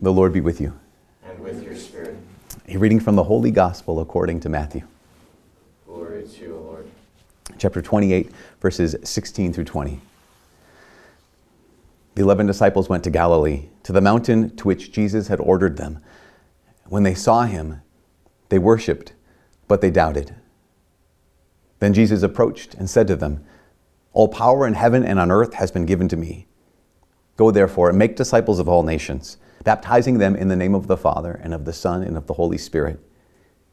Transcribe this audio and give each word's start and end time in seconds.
The 0.00 0.12
Lord 0.12 0.32
be 0.32 0.40
with 0.40 0.60
you. 0.60 0.78
And 1.24 1.38
with 1.38 1.62
your 1.62 1.76
spirit. 1.76 2.16
A 2.68 2.76
reading 2.76 3.00
from 3.00 3.16
the 3.16 3.24
Holy 3.24 3.50
Gospel 3.50 4.00
according 4.00 4.40
to 4.40 4.48
Matthew. 4.48 4.86
Glory 5.86 6.24
to 6.26 6.40
you, 6.40 6.56
O 6.56 6.60
Lord. 6.60 6.90
Chapter 7.58 7.80
28, 7.80 8.30
verses 8.60 8.96
16 9.04 9.52
through 9.52 9.64
20. 9.64 10.00
The 12.16 12.22
eleven 12.22 12.46
disciples 12.46 12.88
went 12.88 13.04
to 13.04 13.10
Galilee, 13.10 13.66
to 13.82 13.92
the 13.92 14.00
mountain 14.00 14.54
to 14.56 14.68
which 14.68 14.92
Jesus 14.92 15.28
had 15.28 15.40
ordered 15.40 15.76
them. 15.76 16.00
When 16.86 17.02
they 17.02 17.14
saw 17.14 17.44
him, 17.44 17.80
they 18.48 18.58
worshipped, 18.58 19.14
but 19.68 19.80
they 19.80 19.90
doubted. 19.90 20.34
Then 21.78 21.92
Jesus 21.92 22.22
approached 22.22 22.74
and 22.74 22.88
said 22.90 23.06
to 23.08 23.16
them, 23.16 23.44
All 24.12 24.28
power 24.28 24.66
in 24.66 24.74
heaven 24.74 25.04
and 25.04 25.18
on 25.18 25.30
earth 25.30 25.54
has 25.54 25.70
been 25.70 25.86
given 25.86 26.08
to 26.08 26.16
me. 26.16 26.46
Go 27.36 27.50
therefore 27.50 27.88
and 27.88 27.98
make 27.98 28.16
disciples 28.16 28.58
of 28.58 28.68
all 28.68 28.82
nations, 28.82 29.38
baptizing 29.62 30.18
them 30.18 30.34
in 30.34 30.48
the 30.48 30.56
name 30.56 30.74
of 30.74 30.86
the 30.86 30.96
Father 30.96 31.40
and 31.42 31.54
of 31.54 31.64
the 31.64 31.72
Son 31.72 32.02
and 32.02 32.16
of 32.16 32.26
the 32.26 32.34
Holy 32.34 32.58
Spirit, 32.58 32.98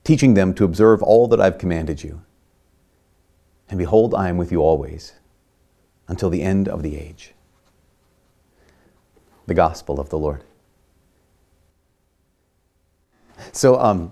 teaching 0.03 0.33
them 0.33 0.53
to 0.53 0.63
observe 0.63 1.01
all 1.01 1.27
that 1.27 1.41
I've 1.41 1.57
commanded 1.57 2.03
you. 2.03 2.21
And 3.69 3.77
behold, 3.77 4.13
I 4.13 4.29
am 4.29 4.37
with 4.37 4.51
you 4.51 4.61
always, 4.61 5.13
until 6.07 6.29
the 6.29 6.41
end 6.41 6.67
of 6.67 6.83
the 6.83 6.97
age. 6.97 7.33
The 9.47 9.53
Gospel 9.53 9.99
of 9.99 10.09
the 10.09 10.17
Lord. 10.17 10.43
So, 13.53 13.79
um, 13.79 14.11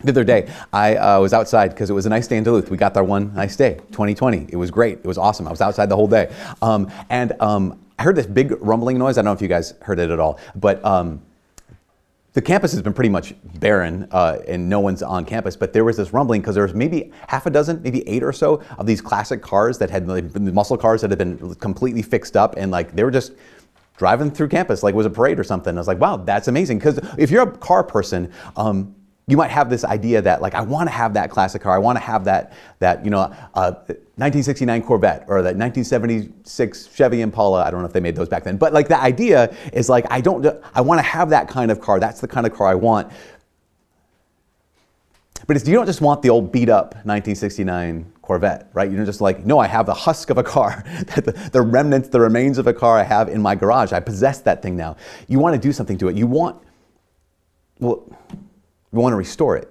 the 0.00 0.10
other 0.10 0.22
day, 0.22 0.48
I 0.72 0.94
uh, 0.94 1.20
was 1.20 1.32
outside 1.32 1.70
because 1.70 1.90
it 1.90 1.92
was 1.92 2.06
a 2.06 2.08
nice 2.08 2.28
day 2.28 2.36
in 2.36 2.44
Duluth. 2.44 2.70
We 2.70 2.76
got 2.76 2.94
there 2.94 3.02
one 3.02 3.34
nice 3.34 3.56
day, 3.56 3.74
2020. 3.90 4.46
It 4.48 4.56
was 4.56 4.70
great. 4.70 4.98
It 4.98 5.06
was 5.06 5.18
awesome. 5.18 5.48
I 5.48 5.50
was 5.50 5.60
outside 5.60 5.88
the 5.88 5.96
whole 5.96 6.06
day. 6.06 6.32
Um, 6.62 6.90
and 7.10 7.32
um, 7.40 7.80
I 7.98 8.04
heard 8.04 8.16
this 8.16 8.26
big 8.26 8.52
rumbling 8.60 8.98
noise. 8.98 9.18
I 9.18 9.22
don't 9.22 9.26
know 9.26 9.32
if 9.32 9.42
you 9.42 9.48
guys 9.48 9.74
heard 9.82 9.98
it 9.98 10.10
at 10.10 10.20
all, 10.20 10.38
but 10.54 10.84
um, 10.84 11.20
the 12.32 12.42
campus 12.42 12.70
has 12.70 12.80
been 12.80 12.92
pretty 12.92 13.08
much 13.08 13.34
barren 13.58 14.06
uh, 14.12 14.38
and 14.46 14.68
no 14.68 14.78
one's 14.78 15.02
on 15.02 15.24
campus. 15.24 15.56
But 15.56 15.72
there 15.72 15.84
was 15.84 15.96
this 15.96 16.12
rumbling 16.12 16.40
because 16.40 16.54
there 16.54 16.62
was 16.62 16.74
maybe 16.74 17.10
half 17.26 17.46
a 17.46 17.50
dozen, 17.50 17.82
maybe 17.82 18.08
eight 18.08 18.22
or 18.22 18.32
so 18.32 18.62
of 18.78 18.86
these 18.86 19.00
classic 19.00 19.42
cars 19.42 19.78
that 19.78 19.90
had 19.90 20.06
like, 20.06 20.32
muscle 20.38 20.76
cars 20.76 21.00
that 21.00 21.10
had 21.10 21.18
been 21.18 21.54
completely 21.56 22.02
fixed 22.02 22.36
up 22.36 22.54
and 22.56 22.70
like 22.70 22.94
they 22.94 23.02
were 23.02 23.10
just 23.10 23.32
driving 23.96 24.30
through 24.30 24.46
campus 24.46 24.84
like 24.84 24.94
it 24.94 24.96
was 24.96 25.06
a 25.06 25.10
parade 25.10 25.40
or 25.40 25.44
something. 25.44 25.76
I 25.76 25.80
was 25.80 25.88
like, 25.88 25.98
wow, 25.98 26.18
that's 26.18 26.46
amazing. 26.46 26.78
Because 26.78 27.00
if 27.18 27.32
you're 27.32 27.42
a 27.42 27.58
car 27.58 27.82
person, 27.82 28.32
um, 28.56 28.94
you 29.28 29.36
might 29.36 29.50
have 29.50 29.68
this 29.70 29.84
idea 29.84 30.22
that 30.22 30.42
like 30.42 30.54
I 30.54 30.62
want 30.62 30.88
to 30.88 30.92
have 30.92 31.14
that 31.14 31.30
classic 31.30 31.62
car. 31.62 31.72
I 31.72 31.78
want 31.78 31.96
to 31.96 32.02
have 32.02 32.24
that 32.24 32.54
that 32.80 33.04
you 33.04 33.10
know 33.10 33.20
uh, 33.54 33.72
1969 34.16 34.82
Corvette 34.82 35.26
or 35.28 35.42
that 35.42 35.54
1976 35.54 36.88
Chevy 36.94 37.20
Impala. 37.20 37.62
I 37.62 37.70
don't 37.70 37.80
know 37.80 37.86
if 37.86 37.92
they 37.92 38.00
made 38.00 38.16
those 38.16 38.28
back 38.28 38.42
then, 38.42 38.56
but 38.56 38.72
like 38.72 38.88
the 38.88 39.00
idea 39.00 39.54
is 39.72 39.88
like 39.88 40.06
I 40.10 40.22
don't 40.22 40.44
I 40.74 40.80
want 40.80 40.98
to 40.98 41.06
have 41.06 41.30
that 41.30 41.48
kind 41.48 41.70
of 41.70 41.80
car. 41.80 42.00
That's 42.00 42.20
the 42.20 42.26
kind 42.26 42.46
of 42.46 42.54
car 42.54 42.66
I 42.68 42.74
want. 42.74 43.12
But 45.46 45.66
you 45.66 45.74
don't 45.74 45.86
just 45.86 46.00
want 46.00 46.20
the 46.22 46.30
old 46.30 46.50
beat 46.50 46.68
up 46.68 46.94
1969 47.04 48.12
Corvette, 48.22 48.68
right? 48.74 48.90
You're 48.90 49.06
just 49.06 49.22
like, 49.22 49.46
no, 49.46 49.58
I 49.58 49.66
have 49.66 49.86
the 49.86 49.94
husk 49.94 50.28
of 50.28 50.36
a 50.36 50.42
car, 50.42 50.84
the, 51.14 51.50
the 51.52 51.62
remnants, 51.62 52.10
the 52.10 52.20
remains 52.20 52.58
of 52.58 52.66
a 52.66 52.74
car 52.74 52.98
I 52.98 53.02
have 53.02 53.30
in 53.30 53.40
my 53.40 53.54
garage. 53.54 53.92
I 53.92 54.00
possess 54.00 54.40
that 54.40 54.60
thing 54.60 54.76
now. 54.76 54.96
You 55.28 55.38
want 55.38 55.54
to 55.54 55.60
do 55.60 55.72
something 55.72 55.96
to 55.98 56.08
it. 56.08 56.16
You 56.16 56.26
want, 56.26 56.60
well, 57.78 58.04
you 58.92 58.98
want 58.98 59.12
to 59.12 59.16
restore 59.16 59.56
it. 59.56 59.70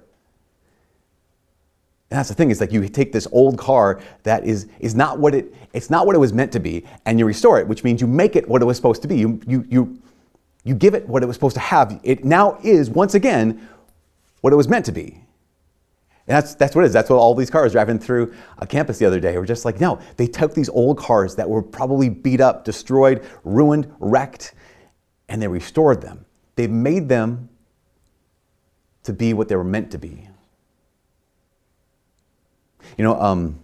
And 2.09 2.17
that's 2.17 2.29
the 2.29 2.35
thing, 2.35 2.51
is 2.51 2.61
like 2.61 2.71
you 2.71 2.87
take 2.87 3.11
this 3.11 3.27
old 3.31 3.57
car 3.57 3.99
that 4.23 4.45
is, 4.45 4.67
is 4.79 4.95
not 4.95 5.19
what 5.19 5.35
it, 5.35 5.53
it's 5.73 5.89
not 5.89 6.05
what 6.05 6.15
it 6.15 6.19
was 6.19 6.31
meant 6.31 6.53
to 6.53 6.59
be, 6.59 6.85
and 7.05 7.19
you 7.19 7.25
restore 7.25 7.59
it, 7.59 7.67
which 7.67 7.83
means 7.83 7.99
you 7.99 8.07
make 8.07 8.37
it 8.37 8.47
what 8.47 8.61
it 8.61 8.65
was 8.65 8.77
supposed 8.77 9.01
to 9.01 9.07
be. 9.09 9.17
You, 9.17 9.41
you, 9.45 9.65
you, 9.69 10.01
you 10.63 10.73
give 10.73 10.95
it 10.95 11.07
what 11.07 11.21
it 11.21 11.25
was 11.25 11.35
supposed 11.35 11.55
to 11.55 11.61
have. 11.61 11.99
It 12.03 12.23
now 12.23 12.59
is, 12.63 12.89
once 12.89 13.13
again, 13.13 13.67
what 14.41 14.53
it 14.53 14.55
was 14.55 14.69
meant 14.69 14.85
to 14.85 14.93
be. 14.93 15.21
And 16.27 16.35
that's, 16.35 16.55
that's 16.55 16.75
what 16.75 16.83
it 16.83 16.87
is. 16.87 16.93
That's 16.93 17.09
what 17.09 17.17
all 17.17 17.35
these 17.35 17.49
cars 17.49 17.73
driving 17.73 17.99
through 17.99 18.33
a 18.59 18.67
campus 18.67 18.99
the 18.99 19.05
other 19.05 19.19
day 19.19 19.37
were 19.37 19.45
just 19.45 19.65
like, 19.65 19.81
no, 19.81 19.99
they 20.15 20.27
took 20.27 20.53
these 20.53 20.69
old 20.69 20.97
cars 20.97 21.35
that 21.35 21.49
were 21.49 21.61
probably 21.61 22.09
beat 22.09 22.39
up, 22.39 22.63
destroyed, 22.63 23.25
ruined, 23.43 23.91
wrecked, 23.99 24.53
and 25.27 25.41
they 25.41 25.47
restored 25.47 26.01
them. 26.01 26.25
They've 26.55 26.69
made 26.69 27.09
them 27.09 27.49
to 29.07 29.13
be 29.13 29.33
what 29.33 29.47
they 29.47 29.55
were 29.55 29.63
meant 29.63 29.89
to 29.91 29.97
be. 29.97 30.27
You 32.97 33.05
know, 33.05 33.19
um, 33.19 33.57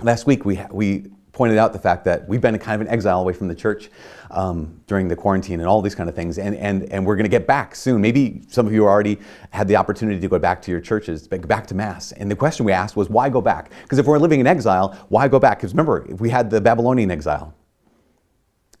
last 0.00 0.26
week 0.26 0.46
we, 0.46 0.58
we 0.70 1.04
pointed 1.32 1.58
out 1.58 1.74
the 1.74 1.78
fact 1.78 2.06
that 2.06 2.26
we've 2.26 2.40
been 2.40 2.58
kind 2.58 2.80
of 2.80 2.86
in 2.86 2.92
exile 2.92 3.20
away 3.20 3.34
from 3.34 3.48
the 3.48 3.54
church 3.54 3.90
um, 4.30 4.80
during 4.86 5.06
the 5.06 5.16
quarantine 5.16 5.60
and 5.60 5.68
all 5.68 5.82
these 5.82 5.94
kind 5.94 6.08
of 6.08 6.14
things, 6.14 6.38
and, 6.38 6.56
and, 6.56 6.90
and 6.90 7.04
we're 7.04 7.14
going 7.14 7.26
to 7.26 7.30
get 7.30 7.46
back 7.46 7.74
soon. 7.74 8.00
Maybe 8.00 8.40
some 8.48 8.66
of 8.66 8.72
you 8.72 8.86
already 8.86 9.18
had 9.50 9.68
the 9.68 9.76
opportunity 9.76 10.18
to 10.18 10.28
go 10.28 10.38
back 10.38 10.62
to 10.62 10.70
your 10.70 10.80
churches, 10.80 11.28
back 11.28 11.66
to 11.66 11.74
Mass. 11.74 12.12
And 12.12 12.30
the 12.30 12.36
question 12.36 12.64
we 12.64 12.72
asked 12.72 12.96
was, 12.96 13.10
why 13.10 13.28
go 13.28 13.42
back? 13.42 13.70
Because 13.82 13.98
if 13.98 14.06
we're 14.06 14.18
living 14.18 14.40
in 14.40 14.46
exile, 14.46 14.98
why 15.10 15.28
go 15.28 15.38
back? 15.38 15.58
Because 15.58 15.74
remember, 15.74 16.06
if 16.08 16.22
we 16.22 16.30
had 16.30 16.48
the 16.48 16.60
Babylonian 16.62 17.10
exile. 17.10 17.52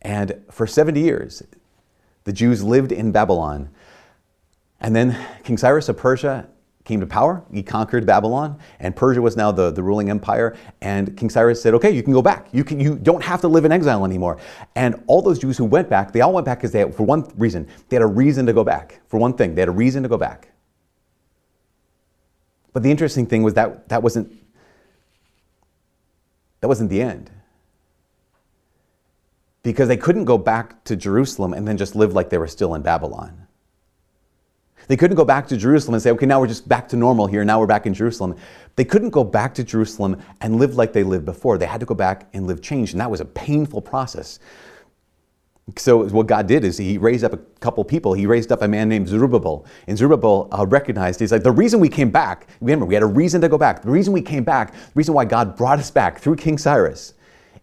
And 0.00 0.42
for 0.50 0.66
70 0.66 0.98
years, 0.98 1.42
the 2.24 2.32
Jews 2.32 2.62
lived 2.62 2.90
in 2.90 3.12
Babylon. 3.12 3.68
And 4.80 4.94
then 4.94 5.18
King 5.44 5.56
Cyrus 5.56 5.88
of 5.88 5.96
Persia 5.96 6.48
came 6.84 7.00
to 7.00 7.06
power. 7.06 7.42
He 7.50 7.62
conquered 7.62 8.04
Babylon, 8.04 8.58
and 8.78 8.94
Persia 8.94 9.22
was 9.22 9.36
now 9.36 9.50
the, 9.50 9.70
the 9.70 9.82
ruling 9.82 10.10
empire. 10.10 10.54
And 10.82 11.16
King 11.16 11.30
Cyrus 11.30 11.60
said, 11.60 11.72
okay, 11.74 11.90
you 11.90 12.02
can 12.02 12.12
go 12.12 12.20
back. 12.20 12.48
You, 12.52 12.62
can, 12.62 12.78
you 12.78 12.96
don't 12.96 13.22
have 13.22 13.40
to 13.40 13.48
live 13.48 13.64
in 13.64 13.72
exile 13.72 14.04
anymore. 14.04 14.38
And 14.76 15.02
all 15.06 15.22
those 15.22 15.38
Jews 15.38 15.56
who 15.56 15.64
went 15.64 15.88
back, 15.88 16.12
they 16.12 16.20
all 16.20 16.34
went 16.34 16.44
back 16.44 16.58
because 16.58 16.72
they 16.72 16.80
had, 16.80 16.94
for 16.94 17.04
one 17.04 17.30
reason, 17.36 17.66
they 17.88 17.96
had 17.96 18.02
a 18.02 18.06
reason 18.06 18.44
to 18.46 18.52
go 18.52 18.64
back. 18.64 19.00
For 19.08 19.18
one 19.18 19.32
thing, 19.32 19.54
they 19.54 19.62
had 19.62 19.68
a 19.68 19.72
reason 19.72 20.02
to 20.02 20.08
go 20.08 20.18
back. 20.18 20.50
But 22.74 22.82
the 22.82 22.90
interesting 22.90 23.26
thing 23.26 23.42
was 23.42 23.54
that 23.54 23.88
that 23.88 24.02
wasn't, 24.02 24.30
that 26.60 26.68
wasn't 26.68 26.90
the 26.90 27.00
end. 27.00 27.30
Because 29.62 29.88
they 29.88 29.96
couldn't 29.96 30.26
go 30.26 30.36
back 30.36 30.84
to 30.84 30.96
Jerusalem 30.96 31.54
and 31.54 31.66
then 31.66 31.78
just 31.78 31.96
live 31.96 32.12
like 32.12 32.28
they 32.28 32.36
were 32.36 32.48
still 32.48 32.74
in 32.74 32.82
Babylon. 32.82 33.46
They 34.88 34.96
couldn't 34.96 35.16
go 35.16 35.24
back 35.24 35.46
to 35.48 35.56
Jerusalem 35.56 35.94
and 35.94 36.02
say, 36.02 36.10
okay, 36.10 36.26
now 36.26 36.40
we're 36.40 36.46
just 36.46 36.68
back 36.68 36.88
to 36.88 36.96
normal 36.96 37.26
here. 37.26 37.44
Now 37.44 37.60
we're 37.60 37.66
back 37.66 37.86
in 37.86 37.94
Jerusalem. 37.94 38.36
They 38.76 38.84
couldn't 38.84 39.10
go 39.10 39.24
back 39.24 39.54
to 39.54 39.64
Jerusalem 39.64 40.20
and 40.40 40.56
live 40.56 40.74
like 40.74 40.92
they 40.92 41.02
lived 41.02 41.24
before. 41.24 41.58
They 41.58 41.66
had 41.66 41.80
to 41.80 41.86
go 41.86 41.94
back 41.94 42.28
and 42.34 42.46
live 42.46 42.60
changed. 42.60 42.92
And 42.92 43.00
that 43.00 43.10
was 43.10 43.20
a 43.20 43.24
painful 43.24 43.80
process. 43.80 44.38
So 45.78 46.06
what 46.08 46.26
God 46.26 46.46
did 46.46 46.62
is 46.62 46.76
he 46.76 46.98
raised 46.98 47.24
up 47.24 47.32
a 47.32 47.38
couple 47.60 47.82
people. 47.84 48.12
He 48.12 48.26
raised 48.26 48.52
up 48.52 48.60
a 48.60 48.68
man 48.68 48.88
named 48.88 49.08
Zerubbabel. 49.08 49.64
And 49.86 49.96
Zerubbabel 49.96 50.48
uh, 50.52 50.66
recognized, 50.66 51.20
he's 51.20 51.32
like, 51.32 51.42
the 51.42 51.52
reason 51.52 51.80
we 51.80 51.88
came 51.88 52.10
back, 52.10 52.48
remember, 52.60 52.84
we 52.84 52.92
had 52.92 53.02
a 53.02 53.06
reason 53.06 53.40
to 53.40 53.48
go 53.48 53.56
back. 53.56 53.80
The 53.80 53.90
reason 53.90 54.12
we 54.12 54.20
came 54.20 54.44
back, 54.44 54.72
the 54.72 54.92
reason 54.94 55.14
why 55.14 55.24
God 55.24 55.56
brought 55.56 55.78
us 55.78 55.90
back 55.90 56.18
through 56.18 56.36
King 56.36 56.58
Cyrus 56.58 57.14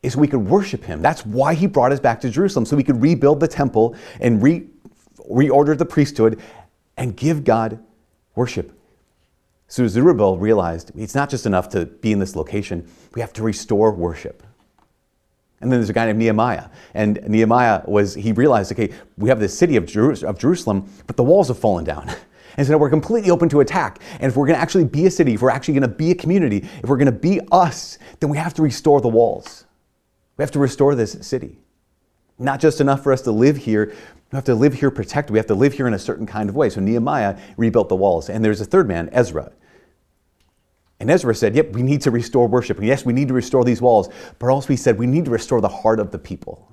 is 0.01 0.17
we 0.17 0.27
could 0.27 0.43
worship 0.47 0.83
him. 0.83 0.99
That's 1.03 1.27
why 1.27 1.53
he 1.53 1.67
brought 1.67 1.91
us 1.91 1.99
back 1.99 2.19
to 2.21 2.29
Jerusalem, 2.31 2.65
so 2.65 2.75
we 2.75 2.83
could 2.83 2.99
rebuild 2.99 3.39
the 3.39 3.47
temple 3.47 3.95
and 4.19 4.41
re- 4.41 4.65
reorder 5.29 5.77
the 5.77 5.85
priesthood 5.85 6.41
and 7.01 7.17
give 7.17 7.43
God 7.43 7.83
worship. 8.35 8.71
So 9.67 9.87
Zerubbabel 9.87 10.37
realized 10.37 10.91
it's 10.95 11.15
not 11.15 11.31
just 11.31 11.47
enough 11.47 11.67
to 11.69 11.87
be 11.87 12.11
in 12.11 12.19
this 12.19 12.35
location, 12.35 12.87
we 13.15 13.21
have 13.21 13.33
to 13.33 13.43
restore 13.43 13.91
worship. 13.91 14.43
And 15.61 15.71
then 15.71 15.79
there's 15.79 15.89
a 15.89 15.93
guy 15.93 16.05
named 16.05 16.19
Nehemiah. 16.19 16.69
And 16.93 17.19
Nehemiah 17.27 17.81
was, 17.85 18.13
he 18.13 18.33
realized, 18.33 18.71
okay, 18.71 18.93
we 19.17 19.29
have 19.29 19.39
this 19.39 19.57
city 19.57 19.77
of, 19.77 19.83
of 19.95 20.37
Jerusalem, 20.37 20.91
but 21.07 21.17
the 21.17 21.23
walls 21.23 21.47
have 21.47 21.59
fallen 21.59 21.83
down. 21.83 22.09
And 22.57 22.67
so 22.67 22.77
we're 22.77 22.89
completely 22.89 23.31
open 23.31 23.47
to 23.47 23.61
attack. 23.61 24.01
And 24.19 24.29
if 24.29 24.35
we're 24.35 24.45
going 24.45 24.57
to 24.57 24.61
actually 24.61 24.83
be 24.83 25.05
a 25.05 25.09
city, 25.09 25.35
if 25.35 25.41
we're 25.41 25.51
actually 25.51 25.75
going 25.75 25.89
to 25.89 25.95
be 25.95 26.11
a 26.11 26.15
community, 26.15 26.57
if 26.83 26.89
we're 26.89 26.97
going 26.97 27.05
to 27.05 27.13
be 27.13 27.39
us, 27.49 27.97
then 28.19 28.29
we 28.29 28.37
have 28.37 28.53
to 28.55 28.61
restore 28.61 28.99
the 28.99 29.07
walls. 29.07 29.63
We 30.35 30.43
have 30.43 30.51
to 30.51 30.59
restore 30.59 30.93
this 30.93 31.13
city. 31.21 31.57
Not 32.41 32.59
just 32.59 32.81
enough 32.81 33.03
for 33.03 33.13
us 33.13 33.21
to 33.23 33.31
live 33.31 33.57
here, 33.57 33.93
we 34.31 34.35
have 34.35 34.45
to 34.45 34.55
live 34.55 34.73
here 34.73 34.91
protected. 34.91 35.31
We 35.31 35.39
have 35.39 35.47
to 35.47 35.55
live 35.55 35.73
here 35.73 35.87
in 35.87 35.93
a 35.93 35.99
certain 35.99 36.25
kind 36.25 36.49
of 36.49 36.55
way. 36.55 36.69
So 36.69 36.81
Nehemiah 36.81 37.37
rebuilt 37.57 37.89
the 37.89 37.95
walls. 37.95 38.29
And 38.29 38.43
there's 38.43 38.61
a 38.61 38.65
third 38.65 38.87
man, 38.87 39.09
Ezra. 39.11 39.51
And 40.99 41.09
Ezra 41.09 41.35
said, 41.35 41.55
Yep, 41.55 41.73
we 41.73 41.83
need 41.83 42.01
to 42.01 42.11
restore 42.11 42.47
worship. 42.47 42.77
And 42.77 42.87
yes, 42.87 43.05
we 43.05 43.13
need 43.13 43.27
to 43.27 43.33
restore 43.33 43.65
these 43.65 43.81
walls. 43.81 44.09
But 44.39 44.49
also, 44.49 44.67
he 44.69 44.77
said, 44.77 44.97
we 44.97 45.07
need 45.07 45.25
to 45.25 45.31
restore 45.31 45.59
the 45.59 45.67
heart 45.67 45.99
of 45.99 46.11
the 46.11 46.19
people. 46.19 46.71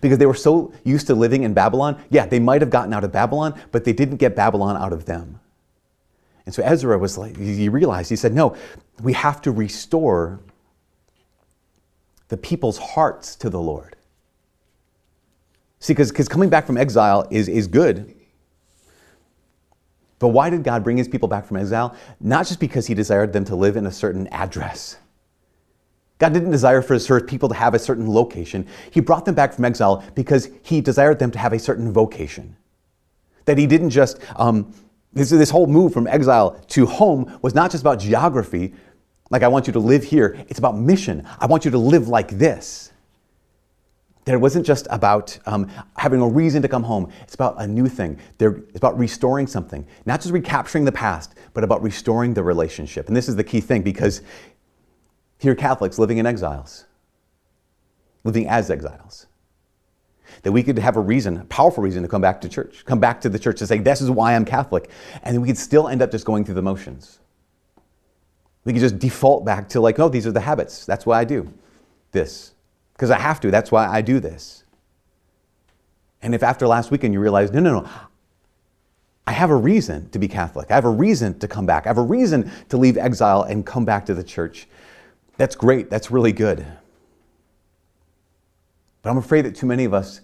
Because 0.00 0.18
they 0.18 0.26
were 0.26 0.34
so 0.34 0.72
used 0.84 1.06
to 1.08 1.14
living 1.14 1.42
in 1.42 1.52
Babylon. 1.52 2.00
Yeah, 2.10 2.26
they 2.26 2.38
might 2.38 2.62
have 2.62 2.70
gotten 2.70 2.92
out 2.92 3.04
of 3.04 3.12
Babylon, 3.12 3.60
but 3.72 3.84
they 3.84 3.92
didn't 3.92 4.16
get 4.16 4.36
Babylon 4.36 4.76
out 4.76 4.92
of 4.92 5.04
them. 5.04 5.40
And 6.46 6.54
so 6.54 6.62
Ezra 6.62 6.96
was 6.96 7.18
like, 7.18 7.36
he 7.36 7.68
realized, 7.68 8.08
he 8.08 8.16
said, 8.16 8.32
No, 8.32 8.56
we 9.02 9.12
have 9.12 9.42
to 9.42 9.50
restore 9.50 10.40
the 12.28 12.36
people's 12.36 12.78
hearts 12.78 13.36
to 13.36 13.50
the 13.50 13.60
Lord. 13.60 13.96
See, 15.80 15.92
because 15.92 16.28
coming 16.28 16.48
back 16.48 16.66
from 16.66 16.76
exile 16.76 17.26
is, 17.30 17.48
is 17.48 17.66
good. 17.66 18.14
But 20.18 20.28
why 20.28 20.50
did 20.50 20.64
God 20.64 20.82
bring 20.82 20.96
his 20.96 21.06
people 21.06 21.28
back 21.28 21.46
from 21.46 21.56
exile? 21.56 21.94
Not 22.20 22.46
just 22.46 22.58
because 22.58 22.86
he 22.86 22.94
desired 22.94 23.32
them 23.32 23.44
to 23.44 23.54
live 23.54 23.76
in 23.76 23.86
a 23.86 23.92
certain 23.92 24.26
address. 24.28 24.96
God 26.18 26.32
didn't 26.32 26.50
desire 26.50 26.82
for 26.82 26.94
his 26.94 27.08
people 27.26 27.48
to 27.48 27.54
have 27.54 27.74
a 27.74 27.78
certain 27.78 28.12
location. 28.12 28.66
He 28.90 29.00
brought 29.00 29.24
them 29.24 29.36
back 29.36 29.52
from 29.52 29.64
exile 29.64 30.04
because 30.16 30.50
he 30.62 30.80
desired 30.80 31.20
them 31.20 31.30
to 31.30 31.38
have 31.38 31.52
a 31.52 31.58
certain 31.58 31.92
vocation. 31.92 32.56
That 33.44 33.56
he 33.56 33.68
didn't 33.68 33.90
just, 33.90 34.18
um, 34.34 34.74
this, 35.12 35.30
this 35.30 35.50
whole 35.50 35.68
move 35.68 35.92
from 35.92 36.08
exile 36.08 36.60
to 36.68 36.86
home 36.86 37.38
was 37.40 37.54
not 37.54 37.70
just 37.70 37.82
about 37.82 38.00
geography, 38.00 38.74
like 39.30 39.44
I 39.44 39.48
want 39.48 39.68
you 39.68 39.72
to 39.74 39.78
live 39.78 40.02
here. 40.02 40.36
It's 40.48 40.58
about 40.58 40.76
mission. 40.76 41.26
I 41.38 41.46
want 41.46 41.64
you 41.64 41.70
to 41.70 41.78
live 41.78 42.08
like 42.08 42.30
this. 42.30 42.92
That 44.28 44.34
it 44.34 44.42
wasn't 44.42 44.66
just 44.66 44.86
about 44.90 45.38
um, 45.46 45.70
having 45.96 46.20
a 46.20 46.28
reason 46.28 46.60
to 46.60 46.68
come 46.68 46.82
home. 46.82 47.10
It's 47.22 47.34
about 47.34 47.54
a 47.62 47.66
new 47.66 47.88
thing. 47.88 48.18
There, 48.36 48.56
it's 48.68 48.76
about 48.76 48.98
restoring 48.98 49.46
something. 49.46 49.86
Not 50.04 50.20
just 50.20 50.34
recapturing 50.34 50.84
the 50.84 50.92
past, 50.92 51.34
but 51.54 51.64
about 51.64 51.82
restoring 51.82 52.34
the 52.34 52.42
relationship. 52.42 53.08
And 53.08 53.16
this 53.16 53.26
is 53.26 53.36
the 53.36 53.42
key 53.42 53.62
thing 53.62 53.80
because 53.80 54.20
here 55.38 55.54
Catholics 55.54 55.98
living 55.98 56.18
in 56.18 56.26
exiles, 56.26 56.84
living 58.22 58.46
as 58.46 58.70
exiles. 58.70 59.28
That 60.42 60.52
we 60.52 60.62
could 60.62 60.78
have 60.78 60.98
a 60.98 61.00
reason, 61.00 61.38
a 61.38 61.44
powerful 61.46 61.82
reason 61.82 62.02
to 62.02 62.08
come 62.08 62.20
back 62.20 62.42
to 62.42 62.50
church, 62.50 62.84
come 62.84 63.00
back 63.00 63.22
to 63.22 63.30
the 63.30 63.38
church 63.38 63.60
to 63.60 63.66
say, 63.66 63.78
this 63.78 64.02
is 64.02 64.10
why 64.10 64.36
I'm 64.36 64.44
Catholic. 64.44 64.90
And 65.22 65.40
we 65.40 65.48
could 65.48 65.56
still 65.56 65.88
end 65.88 66.02
up 66.02 66.10
just 66.10 66.26
going 66.26 66.44
through 66.44 66.56
the 66.56 66.60
motions. 66.60 67.18
We 68.66 68.74
could 68.74 68.82
just 68.82 68.98
default 68.98 69.46
back 69.46 69.70
to 69.70 69.80
like, 69.80 69.98
oh, 69.98 70.10
these 70.10 70.26
are 70.26 70.32
the 70.32 70.40
habits. 70.40 70.84
That's 70.84 71.06
why 71.06 71.18
I 71.18 71.24
do 71.24 71.50
this. 72.12 72.52
Because 72.98 73.12
I 73.12 73.18
have 73.18 73.38
to. 73.40 73.50
That's 73.52 73.70
why 73.70 73.86
I 73.86 74.02
do 74.02 74.18
this. 74.18 74.64
And 76.20 76.34
if 76.34 76.42
after 76.42 76.66
last 76.66 76.90
weekend 76.90 77.14
you 77.14 77.20
realize, 77.20 77.52
no, 77.52 77.60
no, 77.60 77.80
no, 77.80 77.88
I 79.24 79.30
have 79.32 79.50
a 79.50 79.56
reason 79.56 80.10
to 80.10 80.18
be 80.18 80.26
Catholic. 80.26 80.70
I 80.70 80.74
have 80.74 80.84
a 80.84 80.90
reason 80.90 81.38
to 81.38 81.46
come 81.46 81.64
back. 81.64 81.86
I 81.86 81.90
have 81.90 81.98
a 81.98 82.02
reason 82.02 82.50
to 82.70 82.76
leave 82.76 82.98
exile 82.98 83.44
and 83.44 83.64
come 83.64 83.84
back 83.84 84.04
to 84.06 84.14
the 84.14 84.24
church. 84.24 84.66
That's 85.36 85.54
great. 85.54 85.90
That's 85.90 86.10
really 86.10 86.32
good. 86.32 86.66
But 89.02 89.10
I'm 89.10 89.18
afraid 89.18 89.44
that 89.44 89.54
too 89.54 89.66
many 89.66 89.84
of 89.84 89.94
us 89.94 90.20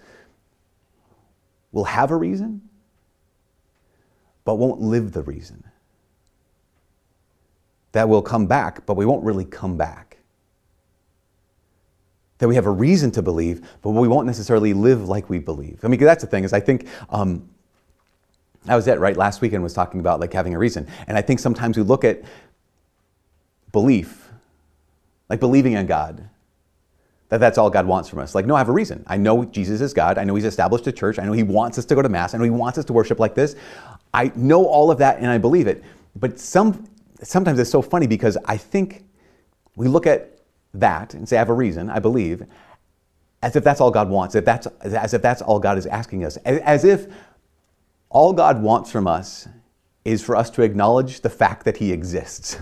will 1.70 1.84
have 1.84 2.10
a 2.10 2.16
reason, 2.16 2.60
but 4.44 4.56
won't 4.56 4.80
live 4.80 5.12
the 5.12 5.22
reason 5.22 5.62
that 7.92 8.08
will 8.08 8.22
come 8.22 8.46
back, 8.46 8.84
but 8.86 8.96
we 8.96 9.06
won't 9.06 9.24
really 9.24 9.44
come 9.44 9.76
back. 9.76 10.13
That 12.38 12.48
we 12.48 12.56
have 12.56 12.66
a 12.66 12.70
reason 12.70 13.10
to 13.12 13.22
believe, 13.22 13.66
but 13.80 13.90
we 13.90 14.08
won't 14.08 14.26
necessarily 14.26 14.74
live 14.74 15.08
like 15.08 15.30
we 15.30 15.38
believe. 15.38 15.80
I 15.84 15.88
mean, 15.88 16.00
that's 16.00 16.24
the 16.24 16.28
thing 16.28 16.44
is 16.44 16.52
I 16.52 16.60
think 16.60 16.88
um, 17.08 17.48
that 18.64 18.74
was 18.74 18.88
it, 18.88 18.98
right? 18.98 19.16
Last 19.16 19.40
weekend 19.40 19.62
was 19.62 19.72
talking 19.72 20.00
about 20.00 20.20
like 20.20 20.32
having 20.32 20.54
a 20.54 20.58
reason, 20.58 20.88
and 21.06 21.16
I 21.16 21.22
think 21.22 21.38
sometimes 21.38 21.76
we 21.76 21.82
look 21.82 22.04
at 22.04 22.22
belief, 23.72 24.30
like 25.28 25.40
believing 25.40 25.74
in 25.74 25.86
God, 25.86 26.28
that 27.28 27.38
that's 27.38 27.58
all 27.58 27.70
God 27.70 27.86
wants 27.86 28.08
from 28.08 28.20
us. 28.20 28.34
Like, 28.34 28.46
no, 28.46 28.54
I 28.54 28.58
have 28.58 28.68
a 28.68 28.72
reason. 28.72 29.04
I 29.06 29.16
know 29.16 29.44
Jesus 29.44 29.80
is 29.80 29.92
God. 29.92 30.18
I 30.18 30.24
know 30.24 30.34
He's 30.34 30.44
established 30.44 30.86
a 30.86 30.92
church. 30.92 31.18
I 31.18 31.24
know 31.24 31.32
He 31.32 31.42
wants 31.42 31.78
us 31.78 31.84
to 31.86 31.94
go 31.94 32.02
to 32.02 32.08
Mass. 32.08 32.34
I 32.34 32.38
know 32.38 32.44
He 32.44 32.50
wants 32.50 32.78
us 32.78 32.84
to 32.86 32.92
worship 32.92 33.18
like 33.18 33.34
this. 33.34 33.56
I 34.12 34.30
know 34.36 34.64
all 34.64 34.90
of 34.90 34.98
that 34.98 35.18
and 35.18 35.26
I 35.26 35.38
believe 35.38 35.66
it. 35.66 35.82
But 36.16 36.38
some 36.38 36.86
sometimes 37.22 37.58
it's 37.58 37.70
so 37.70 37.82
funny 37.82 38.06
because 38.06 38.36
I 38.44 38.56
think 38.56 39.04
we 39.76 39.88
look 39.88 40.06
at 40.06 40.33
that 40.74 41.14
and 41.14 41.28
say, 41.28 41.36
I 41.36 41.40
have 41.40 41.48
a 41.48 41.54
reason, 41.54 41.90
I 41.90 41.98
believe, 41.98 42.46
as 43.42 43.56
if 43.56 43.64
that's 43.64 43.80
all 43.80 43.90
God 43.90 44.08
wants, 44.08 44.34
if 44.34 44.44
that's, 44.44 44.66
as 44.82 45.14
if 45.14 45.22
that's 45.22 45.42
all 45.42 45.60
God 45.60 45.78
is 45.78 45.86
asking 45.86 46.24
us, 46.24 46.36
as 46.38 46.84
if 46.84 47.06
all 48.10 48.32
God 48.32 48.62
wants 48.62 48.90
from 48.90 49.06
us 49.06 49.48
is 50.04 50.22
for 50.22 50.36
us 50.36 50.50
to 50.50 50.62
acknowledge 50.62 51.20
the 51.20 51.30
fact 51.30 51.64
that 51.64 51.78
He 51.78 51.92
exists. 51.92 52.56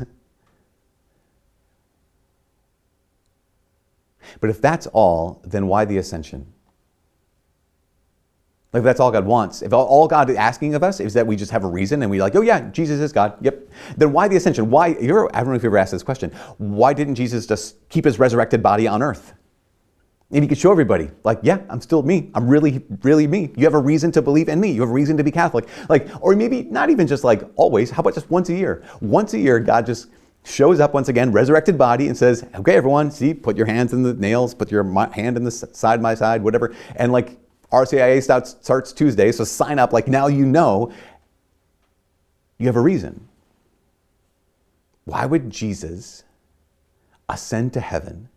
but 4.41 4.51
if 4.51 4.61
that's 4.61 4.87
all, 4.89 5.43
then 5.45 5.67
why 5.67 5.85
the 5.85 5.99
ascension? 5.99 6.53
Like 8.73 8.83
that's 8.83 9.01
all 9.01 9.11
God 9.11 9.27
wants. 9.27 9.61
If 9.61 9.73
all 9.73 10.09
God 10.09 10.31
is 10.31 10.37
asking 10.37 10.75
of 10.75 10.83
us 10.83 10.99
is 10.99 11.13
that 11.13 11.27
we 11.27 11.37
just 11.37 11.51
have 11.51 11.65
a 11.65 11.69
reason 11.69 12.01
and 12.01 12.11
we 12.11 12.23
like, 12.23 12.35
oh 12.35 12.41
yeah, 12.41 12.71
Jesus 12.71 13.01
is 13.01 13.13
God. 13.13 13.37
Yep. 13.43 13.69
Then 13.99 14.13
why 14.13 14.29
the 14.29 14.37
ascension? 14.37 14.71
Why? 14.71 14.87
I 14.89 14.95
don't 14.95 15.49
know 15.49 15.53
if 15.53 15.63
you 15.63 15.69
ever 15.69 15.79
asked 15.79 15.93
this 15.93 16.03
question. 16.03 16.31
Why 16.57 16.95
didn't 16.95 17.17
Jesus 17.17 17.47
just 17.47 17.87
keep 17.91 18.07
his 18.07 18.19
resurrected 18.19 18.63
body 18.63 18.89
on 18.89 19.03
earth? 19.03 19.35
And 20.31 20.43
he 20.43 20.49
could 20.49 20.57
show 20.57 20.73
everybody, 20.73 21.11
like, 21.25 21.41
yeah, 21.43 21.59
I'm 21.69 21.83
still 21.83 22.03
me. 22.03 22.31
I'm 22.35 22.49
really, 22.49 22.83
really 23.03 23.27
me. 23.27 23.53
You 23.55 23.65
have 23.65 23.75
a 23.75 23.79
reason 23.79 24.11
to 24.13 24.23
believe 24.23 24.49
in 24.49 24.59
me. 24.59 24.71
You 24.71 24.81
have 24.81 24.89
a 24.89 24.93
reason 24.93 25.19
to 25.19 25.23
be 25.23 25.31
Catholic. 25.31 25.69
Like, 25.91 26.09
or 26.23 26.35
maybe 26.35 26.63
not 26.63 26.89
even 26.89 27.07
just 27.07 27.23
like 27.23 27.43
always. 27.57 27.91
How 27.91 28.01
about 28.01 28.15
just 28.15 28.31
once 28.31 28.49
a 28.49 28.55
year? 28.55 28.83
Once 29.03 29.35
a 29.35 29.39
year, 29.39 29.61
God 29.61 29.85
just 29.85 30.09
shows 30.45 30.81
up 30.81 30.95
once 30.95 31.09
again, 31.09 31.33
resurrected 31.33 31.77
body, 31.77 32.09
and 32.09 32.17
says, 32.17 32.47
okay, 32.55 32.77
everyone, 32.77 33.11
see, 33.11 33.35
put 33.35 33.59
your 33.59 33.67
hands 33.67 33.93
in 33.93 34.03
the 34.03 34.15
nails, 34.15 34.55
put 34.55 34.71
your 34.71 34.83
hand 35.13 35.37
in 35.37 35.45
the 35.45 35.51
side 35.51 36.03
by 36.03 36.15
side, 36.15 36.43
whatever, 36.43 36.75
and 36.97 37.13
like 37.13 37.39
RCIA 37.73 38.23
starts, 38.23 38.93
Tuesday, 38.93 39.33
so 39.33 39.45
sign 39.45 39.79
up. 39.79 39.93
Like 39.93 40.07
now 40.07 40.27
you 40.27 40.45
know 40.45 40.93
you 42.59 42.67
have 42.67 42.77
a 42.77 42.81
reason. 42.81 43.29
Why 45.05 45.27
would 45.27 45.51
Jesus 45.51 46.23
ascend 47.29 47.73
to 47.73 47.81
heaven 47.81 48.29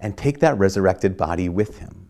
and 0.00 0.16
take 0.16 0.40
that 0.40 0.58
resurrected 0.58 1.16
body 1.16 1.48
with 1.48 1.78
him? 1.78 2.08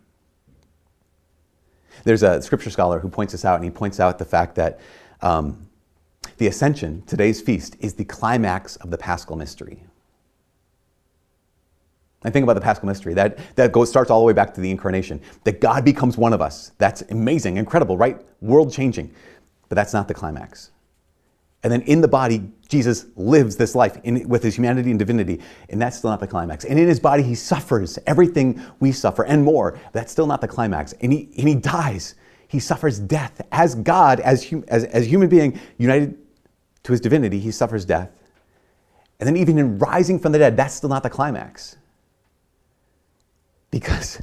There's 2.05 2.23
a 2.23 2.41
scripture 2.41 2.71
scholar 2.71 3.01
who 3.01 3.09
points 3.09 3.33
this 3.33 3.45
out, 3.45 3.57
and 3.57 3.65
he 3.65 3.71
points 3.71 3.99
out 3.99 4.19
the 4.19 4.25
fact 4.25 4.55
that 4.55 4.79
um, 5.21 5.69
the 6.39 6.47
ascension, 6.47 7.03
today's 7.07 7.41
feast, 7.41 7.77
is 7.81 7.95
the 7.95 8.05
climax 8.05 8.77
of 8.77 8.91
the 8.91 8.99
paschal 8.99 9.35
mystery. 9.35 9.83
And 12.25 12.33
think 12.33 12.43
about 12.43 12.55
the 12.55 12.61
Paschal 12.61 12.87
mystery. 12.87 13.15
That, 13.15 13.39
that 13.57 13.71
goes, 13.71 13.89
starts 13.89 14.11
all 14.11 14.21
the 14.21 14.27
way 14.27 14.33
back 14.33 14.53
to 14.55 14.61
the 14.61 14.71
incarnation. 14.71 15.21
That 15.45 15.61
God 15.61 15.85
becomes 15.85 16.19
one 16.19 16.33
of 16.33 16.43
us. 16.43 16.73
That's 16.79 17.03
amazing, 17.11 17.57
incredible, 17.57 17.97
right? 17.97 18.21
World 18.41 18.73
changing. 18.73 19.15
But 19.69 19.77
that's 19.77 19.93
not 19.93 20.09
the 20.09 20.15
climax. 20.15 20.73
And 21.63 21.73
then 21.73 21.83
in 21.83 22.01
the 22.01 22.09
body, 22.09 22.51
Jesus 22.69 23.07
lives 23.17 23.57
this 23.57 23.75
life 23.75 23.99
in, 24.05 24.29
with 24.29 24.43
his 24.43 24.57
humanity 24.57 24.91
and 24.91 24.99
divinity, 24.99 25.41
and 25.71 25.81
that's 25.81 25.99
still 25.99 26.11
not 26.11 26.21
the 26.21 26.27
climax. 26.27 26.65
And 26.65 26.79
in 26.79 26.87
his 26.87 27.01
body, 27.01 27.23
he 27.23 27.35
suffers 27.35 27.99
everything 28.07 28.63
we 28.79 28.93
suffer 28.93 29.25
and 29.25 29.43
more. 29.43 29.79
That's 29.93 30.13
still 30.13 30.27
not 30.27 30.41
the 30.41 30.49
climax. 30.49 30.93
And 31.01 31.13
he, 31.13 31.31
and 31.37 31.49
he 31.49 31.57
dies. 31.57 32.15
He 32.47 32.61
suffers 32.61 32.99
death. 32.99 33.41
As 33.51 33.75
God, 33.75 34.21
as, 34.21 34.53
as, 34.69 34.85
as 34.85 35.07
human 35.07 35.29
being 35.29 35.59
united 35.79 36.17
to 36.85 36.93
his 36.93 37.01
divinity, 37.01 37.41
he 37.41 37.51
suffers 37.51 37.85
death. 37.85 38.11
And 39.19 39.27
then 39.27 39.37
even 39.37 39.59
in 39.59 39.79
rising 39.79 40.19
from 40.21 40.31
the 40.33 40.39
dead, 40.39 40.57
that's 40.57 40.75
still 40.75 40.89
not 40.89 41.03
the 41.03 41.11
climax. 41.11 41.77
Because 43.71 44.21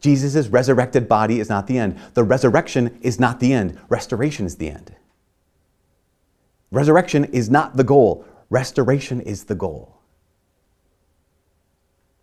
Jesus' 0.00 0.48
resurrected 0.48 1.08
body 1.08 1.40
is 1.40 1.48
not 1.48 1.66
the 1.66 1.78
end. 1.78 1.98
The 2.14 2.24
resurrection 2.24 2.98
is 3.00 3.18
not 3.18 3.40
the 3.40 3.52
end. 3.52 3.80
Restoration 3.88 4.46
is 4.46 4.56
the 4.56 4.68
end. 4.68 4.94
Resurrection 6.70 7.24
is 7.26 7.48
not 7.48 7.76
the 7.76 7.84
goal. 7.84 8.26
Restoration 8.50 9.20
is 9.20 9.44
the 9.44 9.54
goal. 9.54 9.92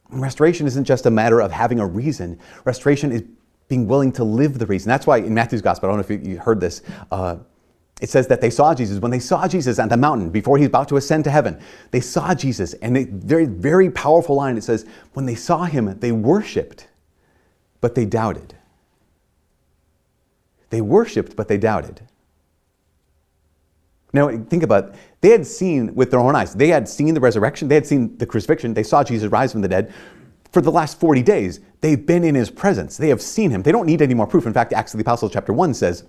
restoration 0.10 0.68
isn't 0.68 0.84
just 0.84 1.06
a 1.06 1.10
matter 1.10 1.40
of 1.40 1.52
having 1.52 1.80
a 1.80 1.88
reason. 1.88 2.38
Restoration 2.66 3.12
is 3.14 3.24
being 3.70 3.88
willing 3.88 4.12
to 4.12 4.26
live 4.26 4.60
the 4.60 4.66
reason. 4.66 4.90
That's 4.90 5.08
why 5.08 5.18
in 5.20 5.34
Matthew's 5.34 5.62
gospel, 5.62 5.88
I 5.88 5.94
don't 5.94 6.10
know 6.10 6.16
if 6.16 6.28
you 6.28 6.38
heard 6.38 6.60
this, 6.60 6.82
uh, 7.12 7.38
it 8.02 8.10
says 8.10 8.28
that 8.28 8.42
they 8.42 8.50
saw 8.50 8.74
Jesus. 8.74 9.00
When 9.00 9.12
they 9.12 9.20
saw 9.20 9.48
Jesus 9.48 9.78
on 9.78 9.88
the 9.88 9.96
mountain 9.96 10.32
before 10.32 10.58
he's 10.58 10.68
about 10.68 10.90
to 10.90 10.98
ascend 10.98 11.24
to 11.26 11.32
heaven, 11.32 11.62
they 11.92 12.02
saw 12.02 12.34
Jesus. 12.34 12.74
And 12.74 12.98
a 12.98 13.06
very, 13.06 13.46
very 13.46 13.92
powerful 13.92 14.36
line 14.36 14.58
it 14.58 14.64
says, 14.64 14.86
when 15.14 15.28
they 15.28 15.36
saw 15.36 15.66
him, 15.66 16.00
they 16.00 16.12
worshiped, 16.12 16.88
but 17.80 17.94
they 17.94 18.06
doubted. 18.06 18.56
They 20.72 20.82
worshiped, 20.82 21.36
but 21.36 21.48
they 21.48 21.58
doubted. 21.58 22.02
Now, 24.14 24.30
think 24.30 24.64
about 24.64 24.90
it. 24.90 24.96
They 25.22 25.30
had 25.30 25.46
seen 25.46 25.94
with 25.94 26.10
their 26.10 26.20
own 26.20 26.36
eyes, 26.36 26.56
they 26.56 26.70
had 26.70 26.90
seen 26.90 27.14
the 27.14 27.22
resurrection, 27.22 27.68
they 27.68 27.76
had 27.76 27.86
seen 27.86 28.18
the 28.18 28.26
crucifixion, 28.26 28.74
they 28.74 28.84
saw 28.84 29.04
Jesus 29.04 29.32
rise 29.32 29.52
from 29.52 29.62
the 29.62 29.68
dead. 29.68 29.94
For 30.52 30.62
the 30.62 30.72
last 30.72 31.00
40 31.00 31.22
days, 31.22 31.62
they've 31.80 32.04
been 32.04 32.26
in 32.26 32.36
his 32.36 32.50
presence. 32.50 32.98
They 32.98 33.08
have 33.08 33.22
seen 33.22 33.52
him. 33.52 33.62
They 33.62 33.72
don't 33.72 33.86
need 33.86 34.02
any 34.02 34.14
more 34.14 34.28
proof. 34.28 34.46
In 34.46 34.52
fact, 34.52 34.74
Acts 34.74 34.94
of 34.94 34.98
the 34.98 35.04
Apostles, 35.04 35.32
chapter 35.32 35.54
1 35.54 35.74
says, 35.76 36.04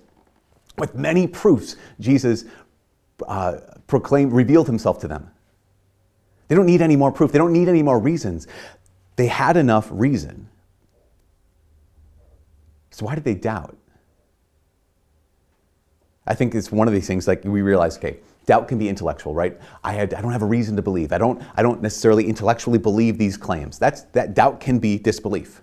with 0.77 0.95
many 0.95 1.27
proofs, 1.27 1.75
Jesus 1.99 2.45
uh, 3.27 3.57
proclaimed, 3.87 4.33
revealed 4.33 4.67
himself 4.67 4.99
to 4.99 5.07
them. 5.07 5.29
They 6.47 6.55
don't 6.55 6.65
need 6.65 6.81
any 6.81 6.95
more 6.95 7.11
proof. 7.11 7.31
They 7.31 7.37
don't 7.37 7.53
need 7.53 7.69
any 7.69 7.83
more 7.83 7.99
reasons. 7.99 8.47
They 9.15 9.27
had 9.27 9.57
enough 9.57 9.87
reason. 9.91 10.49
So 12.91 13.05
why 13.05 13.15
did 13.15 13.23
they 13.23 13.35
doubt? 13.35 13.77
I 16.25 16.35
think 16.35 16.55
it's 16.55 16.71
one 16.71 16.87
of 16.87 16.93
these 16.93 17.07
things 17.07 17.27
like 17.27 17.43
we 17.43 17.61
realize, 17.61 17.97
okay, 17.97 18.17
doubt 18.45 18.67
can 18.67 18.77
be 18.77 18.87
intellectual, 18.87 19.33
right? 19.33 19.59
I, 19.83 19.93
had, 19.93 20.13
I 20.13 20.21
don't 20.21 20.31
have 20.31 20.41
a 20.41 20.47
reason 20.47 20.75
to 20.75 20.81
believe. 20.81 21.11
I 21.11 21.17
don't, 21.17 21.41
I 21.55 21.63
don't 21.63 21.81
necessarily 21.81 22.27
intellectually 22.27 22.77
believe 22.79 23.17
these 23.17 23.35
claims. 23.35 23.77
That's, 23.77 24.03
that 24.13 24.33
doubt 24.33 24.59
can 24.59 24.79
be 24.79 24.97
disbelief. 24.97 25.61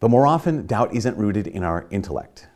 But 0.00 0.10
more 0.10 0.26
often, 0.26 0.66
doubt 0.66 0.94
isn't 0.94 1.16
rooted 1.16 1.46
in 1.46 1.62
our 1.62 1.86
intellect. 1.90 2.48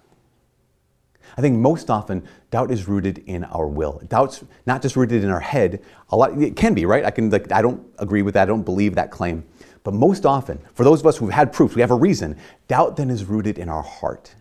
I 1.37 1.41
think 1.41 1.57
most 1.57 1.91
often 1.91 2.27
doubt 2.51 2.71
is 2.71 2.89
rooted 2.89 3.19
in 3.27 3.45
our 3.45 3.67
will. 3.67 4.01
Doubt's 4.09 4.45
not 4.67 4.83
just 4.83 4.97
rooted 4.97 5.23
in 5.23 5.31
our 5.31 5.41
head. 5.41 5.83
A 6.11 6.17
lot 6.17 6.41
it 6.41 6.57
can 6.57 6.75
be, 6.75 6.87
right? 6.87 7.05
I 7.05 7.11
can 7.11 7.31
like 7.31 7.53
I 7.53 7.63
don't 7.63 7.85
agree 7.99 8.23
with 8.23 8.35
that. 8.35 8.43
I 8.43 8.47
don't 8.47 8.65
believe 8.65 8.95
that 8.95 9.11
claim. 9.11 9.45
But 9.85 9.95
most 9.95 10.27
often, 10.27 10.59
for 10.75 10.85
those 10.85 11.01
of 11.01 11.07
us 11.07 11.17
who've 11.17 11.31
had 11.31 11.53
proof, 11.53 11.75
we 11.75 11.81
have 11.81 11.91
a 11.91 11.97
reason, 11.97 12.37
doubt 12.67 12.97
then 12.97 13.11
is 13.11 13.25
rooted 13.25 13.59
in 13.59 13.69
our 13.69 13.83
heart. 13.83 14.35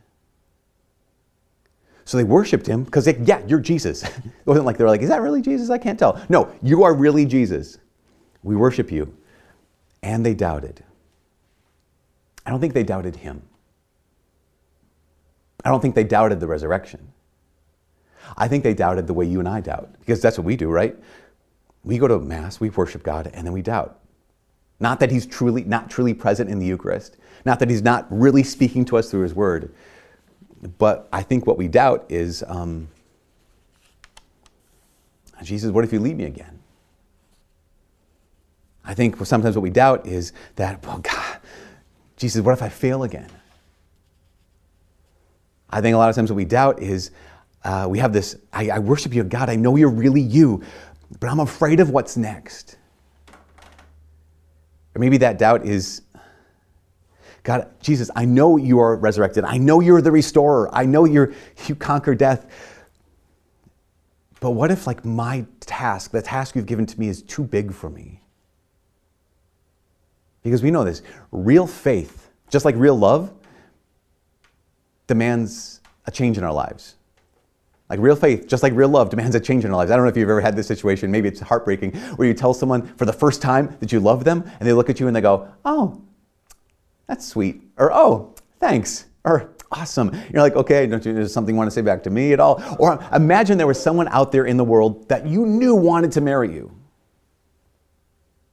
So 2.07 2.17
they 2.17 2.23
worshiped 2.23 2.65
him 2.65 2.83
because, 2.83 3.05
yeah, 3.05 3.41
you're 3.47 3.59
Jesus. 3.59 4.03
it 4.03 4.13
wasn't 4.45 4.65
like 4.65 4.77
they 4.77 4.83
were 4.83 4.89
like, 4.89 5.01
is 5.01 5.09
that 5.09 5.21
really 5.21 5.41
Jesus? 5.41 5.69
I 5.69 5.77
can't 5.77 5.99
tell. 5.99 6.21
No, 6.29 6.51
you 6.61 6.83
are 6.83 6.93
really 6.93 7.25
Jesus. 7.25 7.77
We 8.43 8.55
worship 8.55 8.91
you. 8.91 9.15
And 10.03 10.25
they 10.25 10.33
doubted. 10.33 10.83
I 12.45 12.49
don't 12.49 12.61
think 12.61 12.73
they 12.73 12.83
doubted 12.83 13.17
him. 13.17 13.41
I 15.67 15.69
don't 15.69 15.81
think 15.81 15.95
they 15.95 16.05
doubted 16.05 16.39
the 16.39 16.47
resurrection. 16.47 17.11
I 18.37 18.47
think 18.47 18.63
they 18.63 18.73
doubted 18.73 19.05
the 19.05 19.13
way 19.13 19.25
you 19.25 19.39
and 19.39 19.49
I 19.49 19.59
doubt, 19.59 19.89
because 19.99 20.21
that's 20.21 20.37
what 20.37 20.45
we 20.45 20.55
do, 20.55 20.69
right? 20.69 20.95
We 21.83 21.97
go 21.97 22.07
to 22.07 22.19
Mass, 22.19 22.61
we 22.61 22.69
worship 22.69 23.03
God, 23.03 23.29
and 23.33 23.45
then 23.45 23.51
we 23.51 23.61
doubt. 23.61 23.99
Not 24.79 25.01
that 25.01 25.11
He's 25.11 25.25
truly 25.25 25.65
not 25.65 25.89
truly 25.89 26.13
present 26.13 26.49
in 26.49 26.59
the 26.59 26.65
Eucharist, 26.65 27.17
not 27.43 27.59
that 27.59 27.69
He's 27.69 27.81
not 27.81 28.07
really 28.09 28.43
speaking 28.43 28.85
to 28.85 28.95
us 28.95 29.11
through 29.11 29.23
His 29.23 29.33
Word, 29.33 29.73
but 30.77 31.09
I 31.11 31.21
think 31.21 31.45
what 31.45 31.57
we 31.57 31.67
doubt 31.67 32.05
is, 32.07 32.45
um, 32.47 32.87
Jesus, 35.43 35.71
what 35.71 35.83
if 35.83 35.91
you 35.91 35.99
leave 35.99 36.15
me 36.15 36.23
again? 36.23 36.59
I 38.85 38.93
think 38.93 39.17
sometimes 39.25 39.57
what 39.57 39.63
we 39.63 39.69
doubt 39.69 40.07
is 40.07 40.31
that, 40.55 40.85
well, 40.85 40.99
God, 40.99 41.39
Jesus, 42.15 42.41
what 42.41 42.53
if 42.53 42.61
I 42.61 42.69
fail 42.69 43.03
again? 43.03 43.29
I 45.69 45.81
think 45.81 45.95
a 45.95 45.97
lot 45.97 46.09
of 46.09 46.15
times 46.15 46.31
what 46.31 46.37
we 46.37 46.45
doubt 46.45 46.81
is 46.81 47.11
uh, 47.63 47.87
we 47.89 47.99
have 47.99 48.13
this 48.13 48.35
I, 48.53 48.69
I 48.69 48.79
worship 48.79 49.13
you, 49.13 49.23
God, 49.23 49.49
I 49.49 49.55
know 49.55 49.75
you're 49.75 49.89
really 49.89 50.21
you, 50.21 50.63
but 51.19 51.29
I'm 51.29 51.39
afraid 51.39 51.79
of 51.79 51.89
what's 51.89 52.17
next. 52.17 52.77
Or 54.95 54.99
maybe 54.99 55.17
that 55.17 55.37
doubt 55.37 55.65
is 55.65 56.01
God, 57.47 57.71
Jesus, 57.81 58.11
I 58.13 58.25
know 58.25 58.57
you 58.57 58.79
are 58.79 58.97
resurrected. 58.97 59.45
I 59.45 59.57
know 59.57 59.79
you're 59.79 60.01
the 60.01 60.11
restorer. 60.11 60.69
I 60.75 60.83
know 60.83 61.05
you're, 61.05 61.31
you 61.67 61.75
conquer 61.75 62.13
death. 62.13 62.45
But 64.41 64.51
what 64.51 64.69
if, 64.69 64.85
like, 64.85 65.05
my 65.05 65.45
task, 65.61 66.11
the 66.11 66.21
task 66.21 66.57
you've 66.57 66.65
given 66.65 66.85
to 66.85 66.99
me, 66.99 67.07
is 67.07 67.21
too 67.21 67.45
big 67.45 67.73
for 67.73 67.89
me? 67.89 68.21
Because 70.43 70.61
we 70.61 70.71
know 70.71 70.83
this 70.83 71.03
real 71.31 71.67
faith, 71.67 72.29
just 72.49 72.65
like 72.65 72.75
real 72.75 72.99
love, 72.99 73.33
demands 75.07 75.81
a 76.05 76.11
change 76.11 76.37
in 76.37 76.43
our 76.43 76.53
lives. 76.53 76.95
Like 77.89 77.99
real 77.99 78.15
faith, 78.15 78.47
just 78.47 78.63
like 78.63 78.73
real 78.73 78.89
love, 78.89 79.09
demands 79.09 79.35
a 79.35 79.39
change 79.39 79.63
in 79.63 79.71
our 79.71 79.77
lives. 79.77 79.91
I 79.91 79.95
don't 79.95 80.03
know 80.05 80.09
if 80.09 80.17
you've 80.17 80.29
ever 80.29 80.41
had 80.41 80.55
this 80.55 80.67
situation, 80.67 81.09
maybe 81.09 81.29
it's 81.29 81.39
heartbreaking, 81.39 81.91
where 82.17 82.27
you 82.27 82.33
tell 82.33 82.53
someone 82.53 82.85
for 82.97 83.05
the 83.05 83.13
first 83.13 83.41
time 83.41 83.75
that 83.79 83.91
you 83.91 83.99
love 83.99 84.25
them, 84.25 84.43
and 84.59 84.67
they 84.67 84.73
look 84.73 84.89
at 84.89 84.99
you 84.99 85.07
and 85.07 85.15
they 85.15 85.21
go, 85.21 85.47
Oh, 85.63 86.01
that's 87.07 87.25
sweet. 87.25 87.61
Or, 87.77 87.91
Oh, 87.93 88.35
thanks. 88.59 89.05
Or, 89.23 89.53
Awesome. 89.71 90.11
You're 90.31 90.41
like, 90.41 90.55
okay, 90.55 90.87
don't 90.87 91.05
you, 91.05 91.27
something 91.27 91.53
you 91.53 91.57
want 91.57 91.67
to 91.67 91.73
say 91.73 91.81
back 91.81 92.03
to 92.03 92.09
me 92.09 92.31
at 92.31 92.39
all? 92.39 92.63
Or 92.79 93.03
imagine 93.13 93.57
there 93.57 93.67
was 93.67 93.81
someone 93.81 94.07
out 94.09 94.31
there 94.31 94.45
in 94.45 94.55
the 94.55 94.63
world 94.63 95.09
that 95.09 95.27
you 95.27 95.45
knew 95.45 95.75
wanted 95.75 96.11
to 96.13 96.21
marry 96.21 96.53
you. 96.53 96.71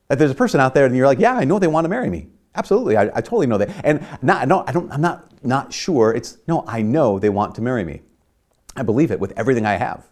That 0.08 0.18
there's 0.18 0.32
a 0.32 0.34
person 0.34 0.60
out 0.60 0.74
there 0.74 0.86
and 0.86 0.96
you're 0.96 1.06
like, 1.06 1.20
yeah, 1.20 1.34
I 1.34 1.44
know 1.44 1.58
they 1.58 1.68
want 1.68 1.84
to 1.84 1.88
marry 1.88 2.10
me. 2.10 2.28
Absolutely, 2.54 2.96
I, 2.96 3.04
I 3.14 3.20
totally 3.20 3.46
know 3.46 3.58
that. 3.58 3.70
And 3.84 4.06
not, 4.22 4.46
no, 4.46 4.64
I 4.66 4.72
don't, 4.72 4.90
I'm 4.92 5.00
not, 5.00 5.44
not 5.44 5.72
sure. 5.72 6.12
It's, 6.12 6.38
no, 6.46 6.64
I 6.66 6.82
know 6.82 7.18
they 7.18 7.28
want 7.28 7.54
to 7.56 7.62
marry 7.62 7.84
me. 7.84 8.02
I 8.76 8.82
believe 8.82 9.10
it 9.10 9.18
with 9.18 9.32
everything 9.36 9.66
I 9.66 9.74
have. 9.74 10.06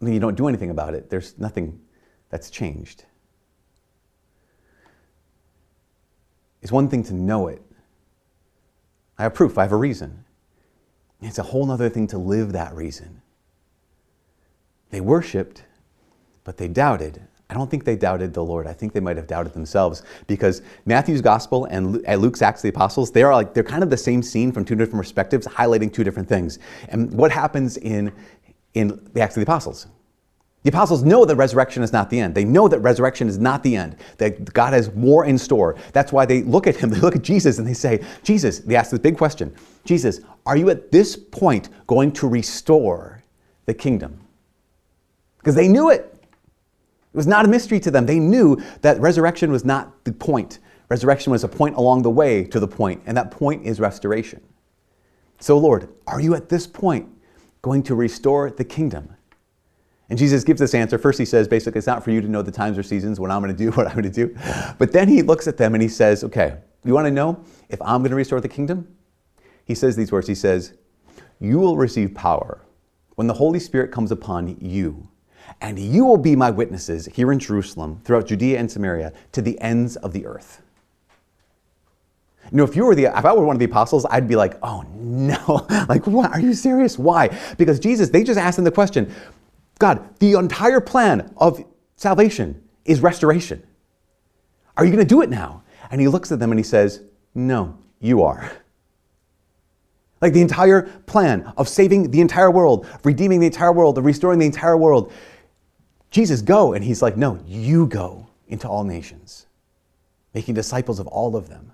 I 0.00 0.04
mean, 0.04 0.14
you 0.14 0.20
don't 0.20 0.36
do 0.36 0.48
anything 0.48 0.70
about 0.70 0.94
it. 0.94 1.10
There's 1.10 1.38
nothing 1.38 1.80
that's 2.28 2.50
changed. 2.50 3.04
It's 6.60 6.72
one 6.72 6.88
thing 6.88 7.02
to 7.04 7.14
know 7.14 7.48
it. 7.48 7.62
I 9.18 9.22
have 9.24 9.34
proof, 9.34 9.58
I 9.58 9.62
have 9.62 9.72
a 9.72 9.76
reason. 9.76 10.24
It's 11.20 11.38
a 11.38 11.44
whole 11.44 11.70
other 11.70 11.88
thing 11.88 12.08
to 12.08 12.18
live 12.18 12.52
that 12.52 12.74
reason. 12.74 13.22
They 14.90 15.00
worshiped, 15.00 15.64
but 16.44 16.56
they 16.56 16.68
doubted. 16.68 17.22
I 17.52 17.54
don't 17.54 17.70
think 17.70 17.84
they 17.84 17.96
doubted 17.96 18.32
the 18.32 18.42
Lord. 18.42 18.66
I 18.66 18.72
think 18.72 18.94
they 18.94 19.00
might 19.00 19.18
have 19.18 19.26
doubted 19.26 19.52
themselves 19.52 20.02
because 20.26 20.62
Matthew's 20.86 21.20
gospel 21.20 21.66
and 21.66 22.02
Luke's 22.18 22.40
Acts 22.40 22.60
of 22.60 22.62
the 22.62 22.68
Apostles, 22.70 23.12
they 23.12 23.22
are 23.22 23.34
like 23.34 23.52
they're 23.52 23.62
kind 23.62 23.82
of 23.82 23.90
the 23.90 23.96
same 23.96 24.22
scene 24.22 24.52
from 24.52 24.64
two 24.64 24.74
different 24.74 24.96
perspectives, 24.96 25.46
highlighting 25.46 25.92
two 25.92 26.02
different 26.02 26.26
things. 26.26 26.58
And 26.88 27.12
what 27.12 27.30
happens 27.30 27.76
in 27.76 28.10
in 28.72 29.06
the 29.12 29.20
Acts 29.20 29.36
of 29.36 29.44
the 29.44 29.52
Apostles? 29.52 29.86
The 30.62 30.70
apostles 30.70 31.02
know 31.02 31.26
that 31.26 31.36
resurrection 31.36 31.82
is 31.82 31.92
not 31.92 32.08
the 32.08 32.18
end. 32.18 32.34
They 32.34 32.44
know 32.44 32.68
that 32.68 32.78
resurrection 32.78 33.28
is 33.28 33.36
not 33.36 33.62
the 33.62 33.76
end, 33.76 33.96
that 34.16 34.54
God 34.54 34.72
has 34.72 34.94
more 34.94 35.26
in 35.26 35.36
store. 35.36 35.76
That's 35.92 36.10
why 36.10 36.24
they 36.24 36.42
look 36.44 36.66
at 36.66 36.76
him, 36.76 36.88
they 36.90 37.00
look 37.00 37.16
at 37.16 37.22
Jesus, 37.22 37.58
and 37.58 37.66
they 37.66 37.74
say, 37.74 38.02
Jesus, 38.22 38.60
they 38.60 38.76
ask 38.76 38.92
this 38.92 39.00
big 39.00 39.18
question 39.18 39.54
Jesus, 39.84 40.20
are 40.46 40.56
you 40.56 40.70
at 40.70 40.90
this 40.90 41.16
point 41.16 41.68
going 41.86 42.12
to 42.12 42.28
restore 42.28 43.22
the 43.66 43.74
kingdom? 43.74 44.18
Because 45.36 45.54
they 45.54 45.68
knew 45.68 45.90
it. 45.90 46.11
It 47.12 47.16
was 47.16 47.26
not 47.26 47.44
a 47.44 47.48
mystery 47.48 47.78
to 47.80 47.90
them. 47.90 48.06
They 48.06 48.18
knew 48.18 48.62
that 48.80 49.00
resurrection 49.00 49.52
was 49.52 49.64
not 49.64 50.04
the 50.04 50.12
point. 50.12 50.60
Resurrection 50.88 51.30
was 51.30 51.44
a 51.44 51.48
point 51.48 51.76
along 51.76 52.02
the 52.02 52.10
way 52.10 52.44
to 52.44 52.58
the 52.58 52.68
point, 52.68 53.02
and 53.06 53.16
that 53.16 53.30
point 53.30 53.66
is 53.66 53.80
restoration. 53.80 54.42
So, 55.40 55.58
Lord, 55.58 55.88
are 56.06 56.20
you 56.20 56.34
at 56.34 56.48
this 56.48 56.66
point 56.66 57.08
going 57.60 57.82
to 57.84 57.94
restore 57.94 58.50
the 58.50 58.64
kingdom? 58.64 59.14
And 60.08 60.18
Jesus 60.18 60.44
gives 60.44 60.60
this 60.60 60.74
answer. 60.74 60.98
First, 60.98 61.18
he 61.18 61.24
says, 61.24 61.48
basically, 61.48 61.78
it's 61.78 61.86
not 61.86 62.04
for 62.04 62.10
you 62.10 62.20
to 62.20 62.28
know 62.28 62.42
the 62.42 62.50
times 62.50 62.78
or 62.78 62.82
seasons, 62.82 63.18
what 63.18 63.30
I'm 63.30 63.42
going 63.42 63.54
to 63.54 63.58
do, 63.58 63.70
what 63.76 63.86
I'm 63.86 63.94
going 63.94 64.10
to 64.10 64.10
do. 64.10 64.36
But 64.78 64.92
then 64.92 65.08
he 65.08 65.22
looks 65.22 65.48
at 65.48 65.56
them 65.56 65.74
and 65.74 65.82
he 65.82 65.88
says, 65.88 66.24
okay, 66.24 66.58
you 66.84 66.94
want 66.94 67.06
to 67.06 67.10
know 67.10 67.44
if 67.68 67.80
I'm 67.82 68.00
going 68.00 68.10
to 68.10 68.16
restore 68.16 68.40
the 68.40 68.48
kingdom? 68.48 68.88
He 69.64 69.74
says 69.74 69.96
these 69.96 70.12
words 70.12 70.28
He 70.28 70.34
says, 70.34 70.74
You 71.40 71.58
will 71.58 71.76
receive 71.76 72.14
power 72.14 72.60
when 73.14 73.26
the 73.26 73.34
Holy 73.34 73.58
Spirit 73.58 73.92
comes 73.92 74.10
upon 74.10 74.56
you 74.60 75.08
and 75.60 75.78
you 75.78 76.04
will 76.04 76.16
be 76.16 76.36
my 76.36 76.50
witnesses 76.50 77.06
here 77.06 77.32
in 77.32 77.38
Jerusalem, 77.38 78.00
throughout 78.04 78.26
Judea 78.26 78.58
and 78.58 78.70
Samaria, 78.70 79.12
to 79.32 79.42
the 79.42 79.60
ends 79.60 79.96
of 79.96 80.12
the 80.12 80.26
earth. 80.26 80.62
You 82.50 82.58
know, 82.58 82.64
if 82.64 82.76
you 82.76 82.84
were 82.84 82.94
the, 82.94 83.04
if 83.04 83.24
I 83.24 83.32
were 83.32 83.44
one 83.44 83.56
of 83.56 83.60
the 83.60 83.66
apostles, 83.66 84.04
I'd 84.10 84.28
be 84.28 84.36
like, 84.36 84.58
oh 84.62 84.84
no, 84.94 85.66
like 85.88 86.06
what? 86.06 86.32
Are 86.32 86.40
you 86.40 86.54
serious? 86.54 86.98
Why? 86.98 87.28
Because 87.56 87.78
Jesus, 87.80 88.10
they 88.10 88.24
just 88.24 88.38
asked 88.38 88.58
him 88.58 88.64
the 88.64 88.70
question, 88.70 89.12
God, 89.78 90.18
the 90.18 90.34
entire 90.34 90.80
plan 90.80 91.32
of 91.36 91.64
salvation 91.96 92.62
is 92.84 93.00
restoration. 93.00 93.62
Are 94.76 94.84
you 94.84 94.92
going 94.92 95.04
to 95.04 95.08
do 95.08 95.22
it 95.22 95.30
now? 95.30 95.62
And 95.90 96.00
he 96.00 96.08
looks 96.08 96.32
at 96.32 96.40
them 96.40 96.50
and 96.50 96.58
he 96.58 96.64
says, 96.64 97.02
no, 97.34 97.78
you 98.00 98.22
are. 98.22 98.50
Like 100.20 100.32
the 100.32 100.40
entire 100.40 100.82
plan 100.82 101.52
of 101.56 101.68
saving 101.68 102.10
the 102.10 102.20
entire 102.20 102.50
world, 102.50 102.86
redeeming 103.02 103.40
the 103.40 103.46
entire 103.46 103.72
world, 103.72 103.98
of 103.98 104.04
restoring 104.04 104.38
the 104.38 104.46
entire 104.46 104.76
world 104.76 105.12
Jesus, 106.12 106.42
go. 106.42 106.74
And 106.74 106.84
he's 106.84 107.02
like, 107.02 107.16
No, 107.16 107.40
you 107.44 107.86
go 107.88 108.28
into 108.46 108.68
all 108.68 108.84
nations, 108.84 109.46
making 110.34 110.54
disciples 110.54 111.00
of 111.00 111.08
all 111.08 111.34
of 111.34 111.48
them. 111.48 111.72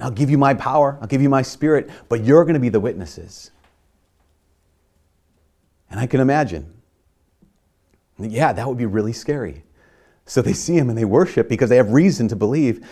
I'll 0.00 0.10
give 0.10 0.30
you 0.30 0.38
my 0.38 0.54
power, 0.54 0.98
I'll 1.00 1.08
give 1.08 1.22
you 1.22 1.28
my 1.28 1.42
spirit, 1.42 1.90
but 2.08 2.24
you're 2.24 2.44
going 2.44 2.54
to 2.54 2.60
be 2.60 2.68
the 2.68 2.80
witnesses. 2.80 3.50
And 5.90 5.98
I 5.98 6.06
can 6.06 6.20
imagine, 6.20 6.72
yeah, 8.18 8.52
that 8.52 8.66
would 8.66 8.78
be 8.78 8.86
really 8.86 9.12
scary. 9.12 9.64
So 10.24 10.42
they 10.42 10.52
see 10.52 10.76
him 10.76 10.88
and 10.88 10.98
they 10.98 11.04
worship 11.06 11.48
because 11.48 11.70
they 11.70 11.76
have 11.76 11.90
reason 11.90 12.28
to 12.28 12.36
believe, 12.36 12.86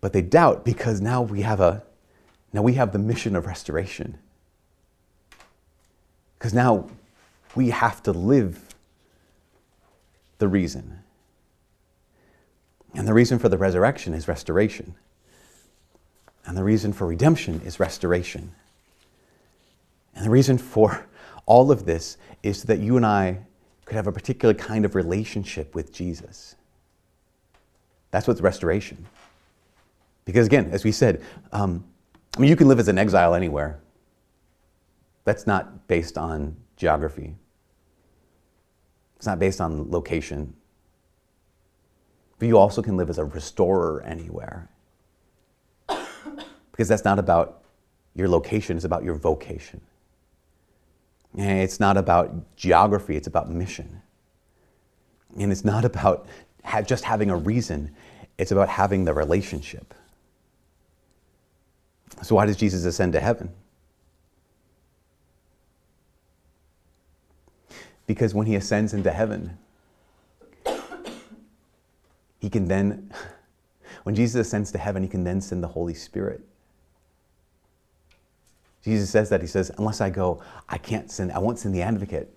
but 0.00 0.12
they 0.12 0.20
doubt 0.20 0.64
because 0.64 1.00
now 1.00 1.22
we 1.22 1.42
have 1.42 1.60
a 1.60 1.82
now 2.52 2.62
we 2.62 2.74
have 2.74 2.92
the 2.92 2.98
mission 2.98 3.36
of 3.36 3.46
restoration. 3.46 4.18
Because 6.38 6.52
now 6.52 6.88
we 7.54 7.70
have 7.70 8.02
to 8.02 8.12
live 8.12 8.69
the 10.40 10.48
reason. 10.48 10.98
And 12.94 13.06
the 13.06 13.14
reason 13.14 13.38
for 13.38 13.48
the 13.48 13.58
resurrection 13.58 14.14
is 14.14 14.26
restoration. 14.26 14.96
And 16.44 16.56
the 16.56 16.64
reason 16.64 16.92
for 16.92 17.06
redemption 17.06 17.60
is 17.64 17.78
restoration. 17.78 18.52
And 20.16 20.26
the 20.26 20.30
reason 20.30 20.58
for 20.58 21.06
all 21.46 21.70
of 21.70 21.86
this 21.86 22.16
is 22.42 22.62
so 22.62 22.66
that 22.66 22.80
you 22.80 22.96
and 22.96 23.06
I 23.06 23.38
could 23.84 23.94
have 23.94 24.08
a 24.08 24.12
particular 24.12 24.54
kind 24.54 24.84
of 24.84 24.94
relationship 24.94 25.74
with 25.74 25.92
Jesus. 25.92 26.56
That's 28.10 28.26
what's 28.26 28.40
restoration. 28.40 29.06
Because 30.24 30.46
again, 30.46 30.70
as 30.72 30.84
we 30.84 30.90
said, 30.90 31.22
um, 31.52 31.84
I 32.36 32.40
mean, 32.40 32.48
you 32.48 32.56
can 32.56 32.66
live 32.66 32.80
as 32.80 32.88
an 32.88 32.98
exile 32.98 33.34
anywhere. 33.34 33.78
That's 35.24 35.46
not 35.46 35.86
based 35.86 36.16
on 36.16 36.56
geography. 36.76 37.34
It's 39.20 39.26
not 39.26 39.38
based 39.38 39.60
on 39.60 39.90
location. 39.90 40.54
But 42.38 42.48
you 42.48 42.56
also 42.56 42.80
can 42.80 42.96
live 42.96 43.10
as 43.10 43.18
a 43.18 43.24
restorer 43.26 44.02
anywhere. 44.02 44.70
because 46.72 46.88
that's 46.88 47.04
not 47.04 47.18
about 47.18 47.62
your 48.14 48.30
location, 48.30 48.76
it's 48.76 48.86
about 48.86 49.04
your 49.04 49.14
vocation. 49.14 49.82
It's 51.34 51.78
not 51.78 51.98
about 51.98 52.56
geography, 52.56 53.14
it's 53.14 53.26
about 53.26 53.50
mission. 53.50 54.00
And 55.38 55.52
it's 55.52 55.66
not 55.66 55.84
about 55.84 56.26
just 56.86 57.04
having 57.04 57.28
a 57.28 57.36
reason, 57.36 57.94
it's 58.38 58.52
about 58.52 58.70
having 58.70 59.04
the 59.04 59.12
relationship. 59.12 59.92
So, 62.22 62.36
why 62.36 62.46
does 62.46 62.56
Jesus 62.56 62.86
ascend 62.86 63.12
to 63.12 63.20
heaven? 63.20 63.52
Because 68.10 68.34
when 68.34 68.48
he 68.48 68.56
ascends 68.56 68.92
into 68.92 69.12
heaven, 69.12 69.56
he 72.40 72.50
can 72.50 72.66
then, 72.66 73.12
when 74.02 74.16
Jesus 74.16 74.48
ascends 74.48 74.72
to 74.72 74.78
heaven, 74.78 75.04
he 75.04 75.08
can 75.08 75.22
then 75.22 75.40
send 75.40 75.62
the 75.62 75.68
Holy 75.68 75.94
Spirit. 75.94 76.40
Jesus 78.82 79.10
says 79.10 79.28
that. 79.28 79.40
He 79.42 79.46
says, 79.46 79.70
Unless 79.78 80.00
I 80.00 80.10
go, 80.10 80.42
I 80.68 80.76
can't 80.76 81.08
send, 81.08 81.30
I 81.30 81.38
won't 81.38 81.60
send 81.60 81.72
the 81.72 81.82
advocate. 81.82 82.34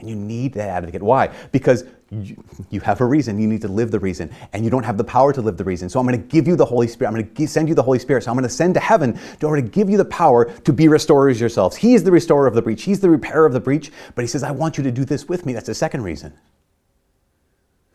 And 0.00 0.08
you 0.08 0.16
need 0.16 0.52
that 0.54 0.68
advocate. 0.68 1.02
Why? 1.02 1.28
Because 1.52 1.84
you, 2.10 2.42
you, 2.70 2.80
have 2.80 3.00
a 3.00 3.04
reason. 3.04 3.38
You 3.38 3.46
need 3.46 3.60
to 3.60 3.68
live 3.68 3.90
the 3.90 4.00
reason. 4.00 4.30
And 4.52 4.64
you 4.64 4.70
don't 4.70 4.82
have 4.82 4.96
the 4.96 5.04
power 5.04 5.32
to 5.32 5.40
live 5.40 5.56
the 5.56 5.64
reason. 5.64 5.88
So 5.88 6.00
I'm 6.00 6.06
going 6.06 6.20
to 6.20 6.28
give 6.28 6.48
you 6.48 6.56
the 6.56 6.64
Holy 6.64 6.88
Spirit. 6.88 7.10
I'm 7.10 7.14
going 7.14 7.32
to 7.32 7.46
send 7.46 7.68
you 7.68 7.74
the 7.74 7.82
Holy 7.82 7.98
Spirit. 7.98 8.24
So 8.24 8.30
I'm 8.30 8.36
going 8.36 8.48
to 8.48 8.54
send 8.54 8.74
to 8.74 8.80
heaven 8.80 9.18
in 9.40 9.46
order 9.46 9.62
to 9.62 9.68
give 9.68 9.88
you 9.88 9.96
the 9.96 10.04
power 10.06 10.46
to 10.46 10.72
be 10.72 10.88
restorers 10.88 11.38
yourselves. 11.38 11.76
He 11.76 11.94
is 11.94 12.02
the 12.02 12.10
restorer 12.10 12.46
of 12.46 12.54
the 12.54 12.62
breach. 12.62 12.82
He's 12.82 13.00
the 13.00 13.10
repairer 13.10 13.46
of 13.46 13.52
the 13.52 13.60
breach. 13.60 13.92
But 14.14 14.22
he 14.22 14.28
says, 14.28 14.42
I 14.42 14.50
want 14.50 14.76
you 14.76 14.84
to 14.84 14.90
do 14.90 15.04
this 15.04 15.28
with 15.28 15.46
me. 15.46 15.52
That's 15.52 15.66
the 15.66 15.74
second 15.74 16.02
reason. 16.02 16.32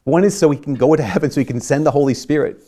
One 0.05 0.24
is 0.24 0.38
so 0.38 0.51
he 0.51 0.57
can 0.59 0.75
go 0.75 0.95
to 0.95 1.03
heaven, 1.03 1.31
so 1.31 1.41
he 1.41 1.45
can 1.45 1.59
send 1.59 1.85
the 1.85 1.91
Holy 1.91 2.13
Spirit. 2.13 2.62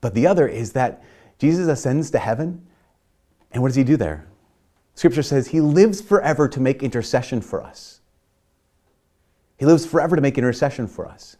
But 0.00 0.14
the 0.14 0.26
other 0.26 0.46
is 0.46 0.72
that 0.72 1.02
Jesus 1.38 1.68
ascends 1.68 2.10
to 2.12 2.18
heaven, 2.18 2.66
and 3.50 3.62
what 3.62 3.68
does 3.68 3.76
he 3.76 3.84
do 3.84 3.96
there? 3.96 4.26
Scripture 5.00 5.22
says 5.22 5.46
he 5.46 5.62
lives 5.62 6.02
forever 6.02 6.46
to 6.46 6.60
make 6.60 6.82
intercession 6.82 7.40
for 7.40 7.62
us. 7.62 8.00
He 9.56 9.64
lives 9.64 9.86
forever 9.86 10.14
to 10.14 10.20
make 10.20 10.36
intercession 10.36 10.86
for 10.86 11.06
us. 11.08 11.38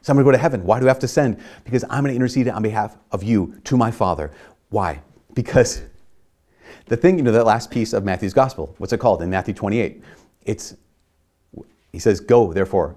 So 0.00 0.10
I'm 0.10 0.16
going 0.16 0.24
to 0.24 0.28
go 0.28 0.32
to 0.32 0.38
heaven. 0.38 0.64
Why 0.64 0.80
do 0.80 0.86
I 0.86 0.88
have 0.88 0.98
to 1.00 1.06
send? 1.06 1.38
Because 1.64 1.84
I'm 1.90 2.02
going 2.02 2.12
to 2.12 2.16
intercede 2.16 2.48
on 2.48 2.62
behalf 2.62 2.96
of 3.12 3.22
you 3.22 3.60
to 3.64 3.76
my 3.76 3.90
Father. 3.90 4.30
Why? 4.70 5.02
Because 5.34 5.82
the 6.86 6.96
thing, 6.96 7.18
you 7.18 7.24
know, 7.24 7.30
that 7.30 7.44
last 7.44 7.70
piece 7.70 7.92
of 7.92 8.04
Matthew's 8.04 8.32
gospel, 8.32 8.74
what's 8.78 8.94
it 8.94 9.00
called 9.00 9.20
in 9.20 9.28
Matthew 9.28 9.52
28? 9.52 10.02
It's, 10.46 10.76
he 11.92 11.98
says, 11.98 12.20
Go, 12.20 12.54
therefore, 12.54 12.96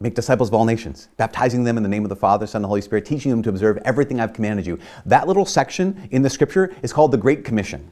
Make 0.00 0.14
disciples 0.14 0.48
of 0.48 0.54
all 0.54 0.64
nations, 0.64 1.08
baptizing 1.16 1.64
them 1.64 1.76
in 1.76 1.82
the 1.82 1.88
name 1.88 2.04
of 2.04 2.08
the 2.08 2.16
Father, 2.16 2.46
Son, 2.46 2.62
and 2.62 2.66
Holy 2.66 2.80
Spirit, 2.80 3.04
teaching 3.04 3.32
them 3.32 3.42
to 3.42 3.48
observe 3.48 3.78
everything 3.84 4.20
I've 4.20 4.32
commanded 4.32 4.64
you. 4.64 4.78
That 5.06 5.26
little 5.26 5.44
section 5.44 6.08
in 6.12 6.22
the 6.22 6.30
scripture 6.30 6.72
is 6.82 6.92
called 6.92 7.10
the 7.10 7.16
Great 7.18 7.44
Commission. 7.44 7.90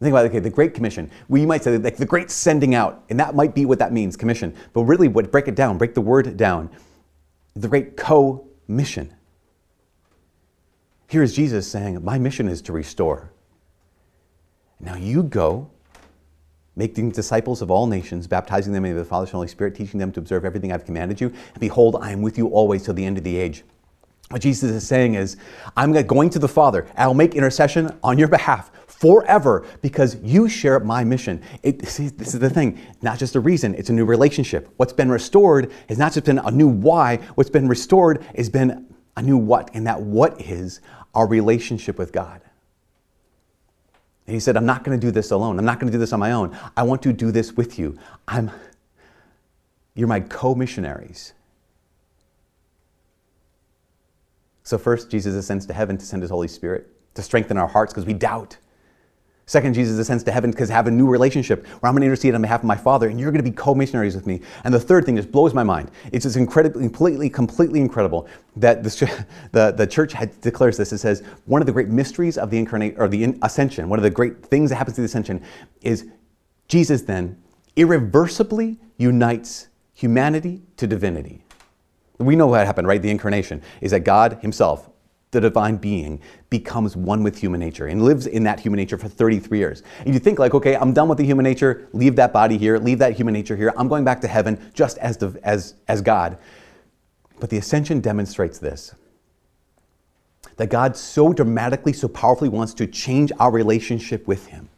Think 0.00 0.14
about 0.14 0.24
okay, 0.26 0.38
the 0.38 0.48
Great 0.48 0.72
Commission. 0.72 1.10
We 1.28 1.44
might 1.44 1.62
say 1.62 1.76
like 1.76 1.98
the 1.98 2.06
Great 2.06 2.30
Sending 2.30 2.74
Out, 2.74 3.04
and 3.10 3.20
that 3.20 3.34
might 3.34 3.54
be 3.54 3.66
what 3.66 3.78
that 3.80 3.92
means, 3.92 4.16
commission. 4.16 4.54
But 4.72 4.84
really, 4.84 5.08
what 5.08 5.30
break 5.30 5.46
it 5.46 5.54
down, 5.54 5.76
break 5.76 5.94
the 5.94 6.00
word 6.00 6.36
down, 6.38 6.70
the 7.54 7.68
Great 7.68 7.98
Co-mission. 7.98 9.14
Here 11.06 11.22
is 11.22 11.34
Jesus 11.34 11.70
saying, 11.70 12.02
My 12.02 12.18
mission 12.18 12.48
is 12.48 12.62
to 12.62 12.72
restore. 12.72 13.30
Now 14.78 14.94
you 14.94 15.22
go 15.22 15.70
making 16.76 17.10
disciples 17.10 17.60
of 17.60 17.70
all 17.70 17.86
nations, 17.86 18.26
baptizing 18.26 18.72
them 18.72 18.86
in 18.86 18.96
the 18.96 19.04
Father, 19.04 19.26
Son, 19.26 19.32
and 19.32 19.36
Holy 19.36 19.48
Spirit, 19.48 19.74
teaching 19.74 20.00
them 20.00 20.12
to 20.12 20.20
observe 20.20 20.46
everything 20.46 20.72
I've 20.72 20.86
commanded 20.86 21.20
you. 21.20 21.28
And 21.28 21.60
behold, 21.60 21.96
I 22.00 22.10
am 22.12 22.22
with 22.22 22.38
you 22.38 22.46
always 22.48 22.84
till 22.84 22.94
the 22.94 23.04
end 23.04 23.18
of 23.18 23.24
the 23.24 23.36
age. 23.36 23.64
What 24.30 24.40
Jesus 24.40 24.70
is 24.70 24.86
saying 24.86 25.14
is, 25.14 25.36
I'm 25.76 25.92
going 25.92 26.30
to 26.30 26.38
the 26.38 26.48
Father. 26.48 26.86
I'll 26.96 27.12
make 27.12 27.34
intercession 27.34 27.98
on 28.02 28.16
your 28.16 28.28
behalf 28.28 28.70
forever 29.00 29.66
because 29.80 30.16
you 30.22 30.46
share 30.46 30.78
my 30.78 31.02
mission. 31.02 31.42
It, 31.62 31.88
see, 31.88 32.08
this 32.08 32.34
is 32.34 32.40
the 32.40 32.50
thing, 32.50 32.78
not 33.00 33.18
just 33.18 33.34
a 33.34 33.40
reason, 33.40 33.74
it's 33.74 33.88
a 33.88 33.94
new 33.94 34.04
relationship. 34.04 34.68
What's 34.76 34.92
been 34.92 35.10
restored 35.10 35.72
has 35.88 35.96
not 35.96 36.12
just 36.12 36.26
been 36.26 36.38
a 36.38 36.50
new 36.50 36.68
why, 36.68 37.16
what's 37.34 37.48
been 37.48 37.66
restored 37.66 38.22
has 38.36 38.50
been 38.50 38.94
a 39.16 39.22
new 39.22 39.38
what, 39.38 39.70
and 39.72 39.86
that 39.86 40.02
what 40.02 40.38
is 40.42 40.82
our 41.14 41.26
relationship 41.26 41.98
with 41.98 42.12
God. 42.12 42.42
And 44.26 44.34
he 44.34 44.40
said, 44.40 44.56
I'm 44.56 44.66
not 44.66 44.84
going 44.84 45.00
to 45.00 45.04
do 45.04 45.10
this 45.10 45.30
alone. 45.30 45.58
I'm 45.58 45.64
not 45.64 45.80
going 45.80 45.90
to 45.90 45.92
do 45.92 45.98
this 45.98 46.12
on 46.12 46.20
my 46.20 46.32
own. 46.32 46.56
I 46.76 46.82
want 46.82 47.02
to 47.02 47.12
do 47.12 47.32
this 47.32 47.54
with 47.54 47.78
you. 47.78 47.98
I'm, 48.28 48.50
you're 49.94 50.08
my 50.08 50.20
co 50.20 50.54
missionaries. 50.54 51.32
So, 54.62 54.78
first, 54.78 55.10
Jesus 55.10 55.34
ascends 55.34 55.66
to 55.66 55.72
heaven 55.72 55.96
to 55.96 56.04
send 56.04 56.22
his 56.22 56.30
Holy 56.30 56.46
Spirit 56.46 56.86
to 57.14 57.22
strengthen 57.22 57.56
our 57.56 57.66
hearts 57.66 57.92
because 57.92 58.06
we 58.06 58.12
doubt. 58.12 58.58
Second, 59.50 59.74
Jesus 59.74 59.98
ascends 59.98 60.22
to 60.22 60.30
heaven 60.30 60.52
because 60.52 60.70
I 60.70 60.74
have 60.74 60.86
a 60.86 60.92
new 60.92 61.08
relationship 61.08 61.66
where 61.66 61.88
I'm 61.88 61.94
going 61.94 62.02
to 62.02 62.06
intercede 62.06 62.36
on 62.36 62.40
behalf 62.40 62.60
of 62.60 62.66
my 62.66 62.76
Father, 62.76 63.08
and 63.08 63.18
you're 63.18 63.32
going 63.32 63.44
to 63.44 63.50
be 63.50 63.56
co-missionaries 63.56 64.14
with 64.14 64.24
me. 64.24 64.42
And 64.62 64.72
the 64.72 64.78
third 64.78 65.04
thing 65.04 65.16
just 65.16 65.32
blows 65.32 65.54
my 65.54 65.64
mind. 65.64 65.90
It's 66.12 66.22
just 66.22 66.36
incredibly, 66.36 66.84
completely, 66.84 67.28
completely 67.28 67.80
incredible 67.80 68.28
that 68.54 68.84
this, 68.84 69.00
the, 69.50 69.74
the 69.76 69.88
church 69.88 70.14
declares 70.40 70.76
this. 70.76 70.92
It 70.92 70.98
says 70.98 71.24
one 71.46 71.60
of 71.60 71.66
the 71.66 71.72
great 71.72 71.88
mysteries 71.88 72.38
of 72.38 72.48
the 72.48 72.58
incarnate 72.58 72.94
or 72.96 73.08
the 73.08 73.34
ascension, 73.42 73.88
one 73.88 73.98
of 73.98 74.04
the 74.04 74.10
great 74.10 74.40
things 74.40 74.70
that 74.70 74.76
happens 74.76 74.94
to 74.94 75.00
the 75.00 75.06
ascension, 75.06 75.42
is 75.82 76.06
Jesus 76.68 77.02
then 77.02 77.36
irreversibly 77.74 78.78
unites 78.98 79.66
humanity 79.94 80.62
to 80.76 80.86
divinity. 80.86 81.44
We 82.18 82.36
know 82.36 82.46
what 82.46 82.64
happened, 82.64 82.86
right? 82.86 83.02
The 83.02 83.10
incarnation 83.10 83.62
is 83.80 83.90
that 83.90 84.04
God 84.04 84.38
Himself 84.42 84.89
the 85.30 85.40
divine 85.40 85.76
being 85.76 86.20
becomes 86.48 86.96
one 86.96 87.22
with 87.22 87.38
human 87.38 87.60
nature 87.60 87.86
and 87.86 88.02
lives 88.02 88.26
in 88.26 88.42
that 88.44 88.58
human 88.58 88.78
nature 88.78 88.98
for 88.98 89.08
33 89.08 89.58
years. 89.58 89.82
And 90.04 90.12
you 90.12 90.18
think 90.18 90.38
like, 90.38 90.54
okay, 90.54 90.74
I'm 90.74 90.92
done 90.92 91.08
with 91.08 91.18
the 91.18 91.24
human 91.24 91.44
nature, 91.44 91.88
leave 91.92 92.16
that 92.16 92.32
body 92.32 92.58
here, 92.58 92.78
leave 92.78 92.98
that 92.98 93.12
human 93.12 93.32
nature 93.32 93.56
here. 93.56 93.72
I'm 93.76 93.88
going 93.88 94.04
back 94.04 94.20
to 94.22 94.28
heaven 94.28 94.70
just 94.74 94.98
as 94.98 95.16
the, 95.16 95.38
as 95.44 95.74
as 95.86 96.02
God. 96.02 96.38
But 97.38 97.50
the 97.50 97.56
ascension 97.56 98.00
demonstrates 98.00 98.58
this. 98.58 98.94
That 100.56 100.68
God 100.68 100.96
so 100.96 101.32
dramatically, 101.32 101.92
so 101.92 102.06
powerfully 102.08 102.50
wants 102.50 102.74
to 102.74 102.86
change 102.86 103.32
our 103.38 103.50
relationship 103.50 104.26
with 104.26 104.46
him. 104.46 104.68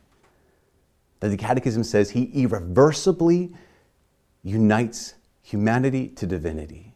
That 1.20 1.28
the 1.28 1.36
catechism 1.36 1.82
says 1.82 2.10
he 2.10 2.24
irreversibly 2.34 3.52
unites 4.42 5.14
humanity 5.42 6.08
to 6.08 6.26
divinity. 6.26 6.91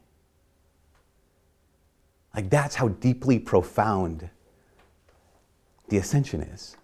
Like, 2.37 2.51
that's 2.51 2.75
how 2.75 2.89
deeply 2.89 3.39
profound 3.39 4.29
the 5.89 5.97
ascension 5.97 6.43
is. 6.43 6.77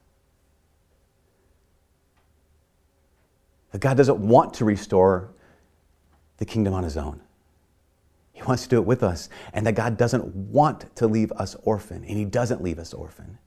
That 3.73 3.81
God 3.81 3.99
doesn't 3.99 4.19
want 4.19 4.55
to 4.55 4.65
restore 4.65 5.29
the 6.39 6.47
kingdom 6.47 6.73
on 6.73 6.85
his 6.85 6.97
own. 6.97 7.21
He 8.33 8.43
wants 8.43 8.63
to 8.63 8.69
do 8.71 8.77
it 8.79 8.87
with 8.87 9.03
us. 9.03 9.29
And 9.53 9.67
that 9.67 9.75
God 9.75 9.99
doesn't 9.99 10.25
want 10.35 10.95
to 10.97 11.07
leave 11.07 11.31
us 11.33 11.55
orphan. 11.63 11.99
And 11.99 12.17
he 12.17 12.25
doesn't 12.25 12.63
leave 12.63 12.79
us 12.79 12.95
orphan. 12.95 13.39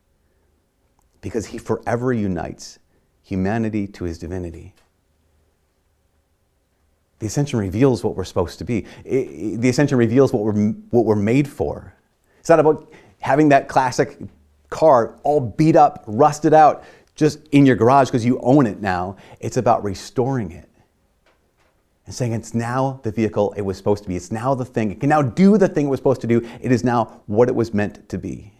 Because 1.21 1.47
he 1.47 1.57
forever 1.57 2.13
unites 2.13 2.77
humanity 3.23 3.87
to 3.87 4.03
his 4.03 4.19
divinity. 4.19 4.75
The 7.25 7.29
ascension 7.29 7.57
reveals 7.57 8.03
what 8.03 8.15
we're 8.15 8.23
supposed 8.23 8.59
to 8.59 8.65
be. 8.65 8.85
It, 9.03 9.59
the 9.59 9.69
ascension 9.69 9.97
reveals 9.97 10.31
what 10.31 10.43
we're, 10.43 10.73
what 10.91 11.05
we're 11.05 11.15
made 11.15 11.47
for. 11.47 11.91
It's 12.39 12.49
not 12.49 12.59
about 12.59 12.93
having 13.19 13.49
that 13.49 13.67
classic 13.67 14.19
car 14.69 15.17
all 15.23 15.39
beat 15.39 15.75
up, 15.75 16.03
rusted 16.05 16.53
out, 16.53 16.83
just 17.15 17.39
in 17.47 17.65
your 17.65 17.77
garage 17.77 18.09
because 18.09 18.23
you 18.23 18.39
own 18.41 18.67
it 18.67 18.79
now. 18.79 19.15
It's 19.39 19.57
about 19.57 19.83
restoring 19.83 20.51
it 20.51 20.69
and 22.05 22.13
saying 22.13 22.33
it's 22.33 22.53
now 22.53 22.99
the 23.01 23.11
vehicle 23.11 23.55
it 23.57 23.63
was 23.63 23.75
supposed 23.75 24.03
to 24.03 24.09
be. 24.09 24.15
It's 24.15 24.31
now 24.31 24.53
the 24.53 24.63
thing. 24.63 24.91
It 24.91 24.99
can 24.99 25.09
now 25.09 25.23
do 25.23 25.57
the 25.57 25.67
thing 25.67 25.87
it 25.87 25.89
was 25.89 25.97
supposed 25.97 26.21
to 26.21 26.27
do. 26.27 26.47
It 26.61 26.71
is 26.71 26.83
now 26.83 27.23
what 27.25 27.49
it 27.49 27.55
was 27.55 27.73
meant 27.73 28.07
to 28.09 28.19
be. 28.19 28.53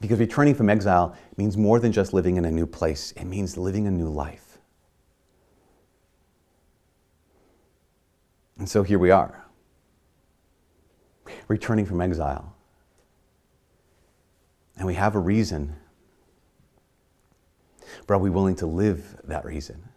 Because 0.00 0.18
returning 0.18 0.54
from 0.54 0.70
exile 0.70 1.14
means 1.36 1.58
more 1.58 1.78
than 1.78 1.92
just 1.92 2.14
living 2.14 2.38
in 2.38 2.46
a 2.46 2.50
new 2.50 2.66
place, 2.66 3.12
it 3.18 3.26
means 3.26 3.58
living 3.58 3.86
a 3.86 3.90
new 3.90 4.08
life. 4.08 4.53
And 8.58 8.68
so 8.68 8.82
here 8.82 8.98
we 8.98 9.10
are, 9.10 9.44
returning 11.48 11.86
from 11.86 12.00
exile. 12.00 12.54
And 14.76 14.86
we 14.86 14.94
have 14.94 15.14
a 15.14 15.18
reason. 15.18 15.76
But 18.06 18.14
are 18.14 18.18
we 18.18 18.30
willing 18.30 18.56
to 18.56 18.66
live 18.66 19.16
that 19.24 19.44
reason? 19.44 19.88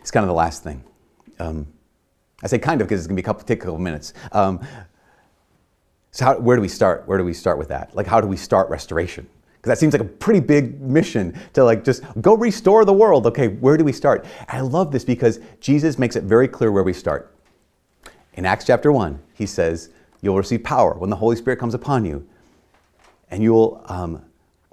It's 0.00 0.10
kind 0.10 0.24
of 0.24 0.28
the 0.28 0.34
last 0.34 0.62
thing. 0.62 0.84
Um, 1.38 1.66
I 2.42 2.48
say 2.48 2.58
kind 2.58 2.80
of 2.80 2.86
because 2.86 3.00
it's 3.00 3.06
going 3.06 3.16
to 3.16 3.22
be 3.22 3.24
a 3.24 3.26
couple, 3.26 3.44
take 3.44 3.60
a 3.60 3.64
couple 3.64 3.78
minutes. 3.78 4.12
Um, 4.32 4.60
so, 6.10 6.24
how, 6.24 6.38
where 6.38 6.56
do 6.56 6.62
we 6.62 6.68
start? 6.68 7.06
Where 7.06 7.18
do 7.18 7.24
we 7.24 7.34
start 7.34 7.58
with 7.58 7.68
that? 7.68 7.94
Like, 7.94 8.06
how 8.06 8.20
do 8.20 8.26
we 8.26 8.36
start 8.36 8.68
restoration? 8.70 9.28
That 9.66 9.78
seems 9.78 9.92
like 9.92 10.02
a 10.02 10.06
pretty 10.06 10.40
big 10.40 10.80
mission 10.80 11.38
to 11.54 11.64
like 11.64 11.84
just 11.84 12.02
go 12.20 12.34
restore 12.34 12.84
the 12.84 12.92
world. 12.92 13.26
Okay, 13.26 13.48
where 13.48 13.76
do 13.76 13.84
we 13.84 13.92
start? 13.92 14.24
I 14.48 14.60
love 14.60 14.92
this 14.92 15.04
because 15.04 15.40
Jesus 15.60 15.98
makes 15.98 16.16
it 16.16 16.24
very 16.24 16.48
clear 16.48 16.72
where 16.72 16.82
we 16.82 16.92
start. 16.92 17.34
In 18.34 18.44
Acts 18.44 18.66
chapter 18.66 18.92
1, 18.92 19.18
he 19.34 19.46
says, 19.46 19.90
You'll 20.22 20.36
receive 20.36 20.64
power 20.64 20.94
when 20.94 21.10
the 21.10 21.16
Holy 21.16 21.36
Spirit 21.36 21.58
comes 21.58 21.74
upon 21.74 22.04
you, 22.04 22.26
and 23.30 23.42
you'll 23.42 23.82
um, 23.86 24.22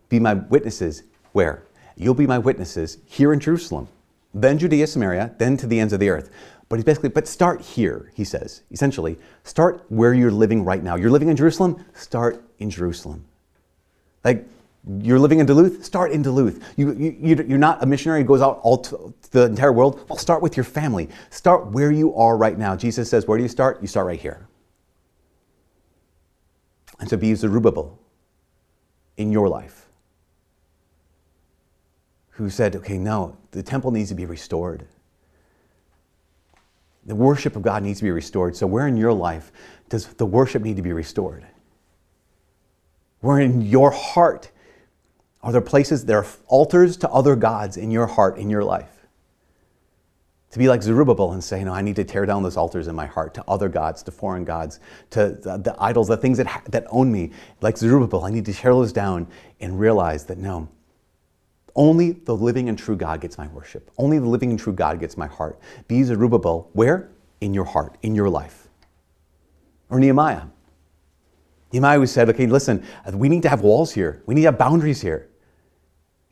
be 0.09 0.19
my 0.19 0.33
witnesses. 0.33 1.03
Where? 1.33 1.63
You'll 1.95 2.13
be 2.13 2.27
my 2.27 2.39
witnesses 2.39 2.97
here 3.05 3.33
in 3.33 3.39
Jerusalem, 3.39 3.87
then 4.33 4.57
Judea, 4.57 4.87
Samaria, 4.87 5.35
then 5.37 5.57
to 5.57 5.67
the 5.67 5.79
ends 5.79 5.93
of 5.93 5.99
the 5.99 6.09
earth. 6.09 6.29
But 6.69 6.77
he's 6.77 6.85
basically, 6.85 7.09
but 7.09 7.27
start 7.27 7.61
here, 7.61 8.11
he 8.15 8.23
says, 8.23 8.63
essentially. 8.71 9.17
Start 9.43 9.85
where 9.89 10.13
you're 10.13 10.31
living 10.31 10.63
right 10.65 10.81
now. 10.81 10.95
You're 10.95 11.11
living 11.11 11.29
in 11.29 11.35
Jerusalem, 11.35 11.83
start 11.93 12.43
in 12.57 12.69
Jerusalem. 12.69 13.25
Like, 14.23 14.47
You're 14.85 15.19
living 15.19 15.39
in 15.39 15.45
Duluth? 15.45 15.85
Start 15.85 16.11
in 16.11 16.21
Duluth. 16.21 16.73
You, 16.75 16.91
you, 16.93 17.45
you're 17.47 17.57
not 17.57 17.81
a 17.81 17.85
missionary 17.85 18.21
who 18.21 18.27
goes 18.27 18.41
out 18.41 18.59
all 18.63 18.79
to 18.79 19.13
the 19.31 19.45
entire 19.45 19.71
world? 19.71 20.05
Well, 20.09 20.17
start 20.17 20.41
with 20.41 20.57
your 20.57 20.65
family. 20.65 21.09
Start 21.29 21.67
where 21.67 21.91
you 21.91 22.13
are 22.15 22.35
right 22.35 22.57
now. 22.57 22.75
Jesus 22.75 23.09
says, 23.09 23.25
Where 23.25 23.37
do 23.37 23.43
you 23.43 23.49
start? 23.49 23.81
You 23.81 23.87
start 23.87 24.07
right 24.07 24.19
here. 24.19 24.47
And 26.99 27.09
to 27.09 27.17
be 27.17 27.33
Zerubbabel 27.33 27.97
in 29.15 29.31
your 29.31 29.47
life, 29.47 29.87
who 32.31 32.49
said, 32.49 32.75
Okay, 32.75 32.97
no, 32.97 33.37
the 33.51 33.63
temple 33.63 33.91
needs 33.91 34.09
to 34.09 34.15
be 34.15 34.25
restored. 34.25 34.85
The 37.05 37.15
worship 37.15 37.55
of 37.55 37.61
God 37.61 37.83
needs 37.83 37.99
to 37.99 38.05
be 38.05 38.11
restored. 38.11 38.55
So, 38.55 38.67
where 38.67 38.87
in 38.87 38.97
your 38.97 39.13
life 39.13 39.53
does 39.87 40.07
the 40.07 40.25
worship 40.25 40.61
need 40.61 40.75
to 40.75 40.81
be 40.81 40.93
restored? 40.93 41.45
Where 43.21 43.39
in 43.39 43.61
your 43.61 43.91
heart 43.91 44.51
are 45.43 45.51
there 45.51 45.61
places, 45.61 46.05
there 46.05 46.19
are 46.19 46.27
altars 46.47 46.97
to 46.97 47.09
other 47.09 47.35
gods 47.35 47.77
in 47.77 47.91
your 47.91 48.07
heart, 48.07 48.37
in 48.37 48.49
your 48.49 48.63
life? 48.63 48.89
To 50.51 50.59
be 50.59 50.69
like 50.69 50.81
Zerubbabel 50.81 51.33
and 51.33 51.43
say, 51.43 51.63
no, 51.63 51.73
I 51.73 51.81
need 51.81 51.95
to 51.97 52.03
tear 52.03 52.25
down 52.25 52.43
those 52.43 52.57
altars 52.57 52.87
in 52.87 52.95
my 52.95 53.07
heart 53.07 53.33
to 53.33 53.43
other 53.47 53.67
gods, 53.67 54.03
to 54.03 54.11
foreign 54.11 54.45
gods, 54.45 54.79
to 55.09 55.37
the, 55.41 55.57
the 55.57 55.75
idols, 55.79 56.07
the 56.07 56.15
things 56.15 56.37
that, 56.37 56.63
that 56.69 56.85
own 56.89 57.11
me. 57.11 57.31
Like 57.59 57.77
Zerubbabel, 57.77 58.23
I 58.23 58.29
need 58.29 58.45
to 58.45 58.53
tear 58.53 58.71
those 58.71 58.93
down 58.93 59.27
and 59.59 59.79
realize 59.79 60.25
that 60.25 60.37
no, 60.37 60.69
only 61.75 62.11
the 62.11 62.35
living 62.35 62.69
and 62.69 62.77
true 62.77 62.95
God 62.95 63.19
gets 63.19 63.37
my 63.37 63.47
worship. 63.47 63.89
Only 63.97 64.19
the 64.19 64.27
living 64.27 64.51
and 64.51 64.59
true 64.59 64.73
God 64.73 64.99
gets 64.99 65.17
my 65.17 65.27
heart. 65.27 65.59
Be 65.87 66.03
Zerubbabel, 66.03 66.69
where? 66.73 67.09
In 67.41 67.53
your 67.53 67.65
heart, 67.65 67.97
in 68.03 68.15
your 68.15 68.29
life. 68.29 68.69
Or 69.89 69.99
Nehemiah. 69.99 70.43
Nehemiah 71.71 71.97
who 71.97 72.05
said, 72.05 72.29
okay, 72.29 72.45
listen, 72.45 72.85
we 73.11 73.27
need 73.27 73.41
to 73.41 73.49
have 73.49 73.61
walls 73.61 73.91
here. 73.91 74.21
We 74.27 74.35
need 74.35 74.41
to 74.41 74.47
have 74.49 74.59
boundaries 74.59 75.01
here. 75.01 75.29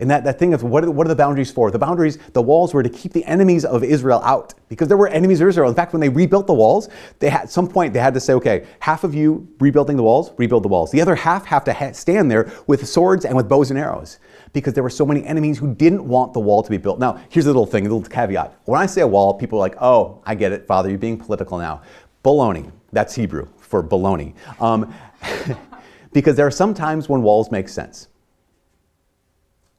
And 0.01 0.09
that, 0.09 0.23
that 0.23 0.39
thing 0.39 0.55
of 0.55 0.63
what 0.63 0.83
are, 0.83 0.89
what 0.89 1.05
are 1.05 1.09
the 1.09 1.15
boundaries 1.15 1.51
for? 1.51 1.69
The 1.69 1.77
boundaries, 1.77 2.17
the 2.33 2.41
walls 2.41 2.73
were 2.73 2.81
to 2.81 2.89
keep 2.89 3.13
the 3.13 3.23
enemies 3.25 3.63
of 3.63 3.83
Israel 3.83 4.19
out 4.23 4.55
because 4.67 4.87
there 4.87 4.97
were 4.97 5.07
enemies 5.07 5.41
of 5.41 5.47
Israel. 5.47 5.69
In 5.69 5.75
fact, 5.75 5.93
when 5.93 6.01
they 6.01 6.09
rebuilt 6.09 6.47
the 6.47 6.53
walls, 6.53 6.89
they 7.19 7.29
had, 7.29 7.41
at 7.41 7.51
some 7.51 7.67
point 7.67 7.93
they 7.93 7.99
had 7.99 8.15
to 8.15 8.19
say, 8.19 8.33
okay, 8.33 8.65
half 8.79 9.03
of 9.03 9.13
you 9.13 9.47
rebuilding 9.59 9.97
the 9.97 10.03
walls, 10.03 10.33
rebuild 10.37 10.63
the 10.63 10.67
walls. 10.67 10.89
The 10.89 11.01
other 11.01 11.13
half 11.13 11.45
have 11.45 11.63
to 11.65 11.73
ha- 11.73 11.91
stand 11.91 12.31
there 12.31 12.51
with 12.65 12.87
swords 12.87 13.25
and 13.25 13.37
with 13.37 13.47
bows 13.47 13.69
and 13.69 13.79
arrows 13.79 14.17
because 14.53 14.73
there 14.73 14.81
were 14.81 14.89
so 14.89 15.05
many 15.05 15.23
enemies 15.23 15.59
who 15.59 15.73
didn't 15.75 16.03
want 16.03 16.33
the 16.33 16.39
wall 16.39 16.63
to 16.63 16.69
be 16.71 16.77
built. 16.77 16.97
Now, 16.99 17.21
here's 17.29 17.45
a 17.45 17.49
little 17.49 17.67
thing, 17.67 17.85
a 17.85 17.89
little 17.93 18.09
caveat. 18.09 18.59
When 18.65 18.81
I 18.81 18.87
say 18.87 19.01
a 19.01 19.07
wall, 19.07 19.35
people 19.35 19.59
are 19.59 19.61
like, 19.61 19.75
oh, 19.79 20.23
I 20.25 20.33
get 20.33 20.51
it, 20.51 20.65
Father, 20.65 20.89
you're 20.89 20.97
being 20.97 21.17
political 21.17 21.59
now. 21.59 21.83
Baloney, 22.25 22.71
that's 22.91 23.13
Hebrew 23.13 23.47
for 23.59 23.83
baloney. 23.83 24.33
Um, 24.59 24.91
because 26.11 26.35
there 26.35 26.47
are 26.47 26.51
some 26.51 26.73
times 26.73 27.07
when 27.07 27.21
walls 27.21 27.51
make 27.51 27.69
sense. 27.69 28.07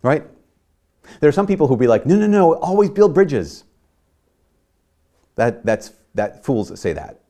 Right? 0.02 0.24
There 1.20 1.28
are 1.28 1.32
some 1.32 1.46
people 1.46 1.66
who'll 1.66 1.76
be 1.76 1.86
like, 1.86 2.06
no, 2.06 2.16
no, 2.16 2.26
no, 2.26 2.54
always 2.54 2.90
build 2.90 3.14
bridges. 3.14 3.64
That, 5.36 5.64
that's, 5.64 5.92
that 6.14 6.44
fools 6.44 6.78
say 6.78 6.92
that. 6.92 7.20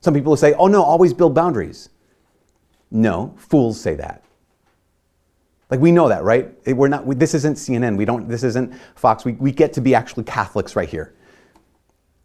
Some 0.00 0.14
people 0.14 0.30
will 0.30 0.36
say, 0.36 0.54
oh 0.54 0.66
no, 0.66 0.82
always 0.82 1.12
build 1.12 1.34
boundaries. 1.34 1.90
No, 2.90 3.34
fools 3.36 3.80
say 3.80 3.94
that. 3.96 4.24
Like 5.70 5.80
we 5.80 5.92
know 5.92 6.08
that, 6.08 6.24
right? 6.24 6.50
We're 6.66 6.88
not. 6.88 7.06
We, 7.06 7.14
this 7.14 7.34
isn't 7.34 7.54
CNN. 7.54 7.96
We 7.96 8.04
don't. 8.04 8.28
This 8.28 8.42
isn't 8.42 8.74
Fox. 8.96 9.24
We, 9.24 9.32
we 9.32 9.52
get 9.52 9.72
to 9.74 9.80
be 9.80 9.94
actually 9.94 10.24
Catholics 10.24 10.74
right 10.74 10.88
here. 10.88 11.14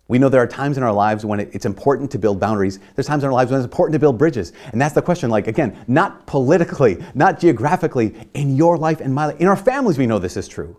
We 0.08 0.20
know 0.20 0.30
there 0.30 0.42
are 0.42 0.48
times 0.48 0.78
in 0.78 0.84
our 0.84 0.94
lives 0.94 1.26
when 1.26 1.40
it's 1.40 1.66
important 1.66 2.12
to 2.12 2.20
build 2.20 2.40
boundaries. 2.40 2.80
There's 2.94 3.08
times 3.08 3.24
in 3.24 3.28
our 3.28 3.34
lives 3.34 3.50
when 3.50 3.60
it's 3.60 3.66
important 3.66 3.94
to 3.94 4.00
build 4.00 4.20
bridges. 4.20 4.54
And 4.72 4.80
that's 4.80 4.94
the 4.94 5.02
question. 5.02 5.32
Like, 5.32 5.48
again, 5.48 5.84
not 5.88 6.28
politically, 6.28 7.04
not 7.16 7.40
geographically, 7.40 8.14
in 8.36 8.56
your 8.56 8.78
life 8.78 9.02
and 9.02 9.16
my 9.16 9.28
life. 9.28 9.40
In 9.40 9.48
our 9.48 9.56
families, 9.56 9.98
we 9.98 10.06
know 10.06 10.20
this 10.20 10.38
is 10.38 10.48
true. 10.48 10.78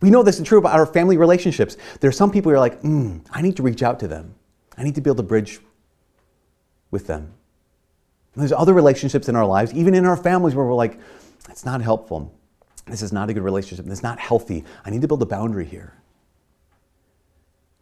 We 0.00 0.10
know 0.10 0.22
this 0.22 0.38
is 0.38 0.46
true 0.46 0.58
about 0.58 0.74
our 0.74 0.86
family 0.86 1.16
relationships. 1.16 1.76
There 2.00 2.08
are 2.08 2.12
some 2.12 2.30
people 2.30 2.50
who 2.50 2.56
are 2.56 2.60
like, 2.60 2.80
mm, 2.82 3.24
I 3.32 3.42
need 3.42 3.56
to 3.56 3.62
reach 3.62 3.82
out 3.82 3.98
to 4.00 4.08
them. 4.08 4.34
I 4.76 4.84
need 4.84 4.94
to 4.94 5.00
build 5.00 5.18
a 5.18 5.24
bridge 5.24 5.60
with 6.92 7.08
them. 7.08 7.34
And 8.34 8.40
there's 8.40 8.52
other 8.52 8.72
relationships 8.72 9.28
in 9.28 9.36
our 9.36 9.46
lives, 9.46 9.74
even 9.74 9.94
in 9.94 10.06
our 10.06 10.16
families, 10.16 10.54
where 10.54 10.64
we're 10.64 10.74
like, 10.74 10.98
it's 11.48 11.64
not 11.64 11.82
helpful. 11.82 12.32
This 12.86 13.02
is 13.02 13.12
not 13.12 13.30
a 13.30 13.34
good 13.34 13.42
relationship. 13.42 13.84
This 13.86 13.98
is 13.98 14.02
not 14.02 14.18
healthy. 14.18 14.64
I 14.84 14.90
need 14.90 15.02
to 15.02 15.08
build 15.08 15.22
a 15.22 15.26
boundary 15.26 15.66
here. 15.66 15.94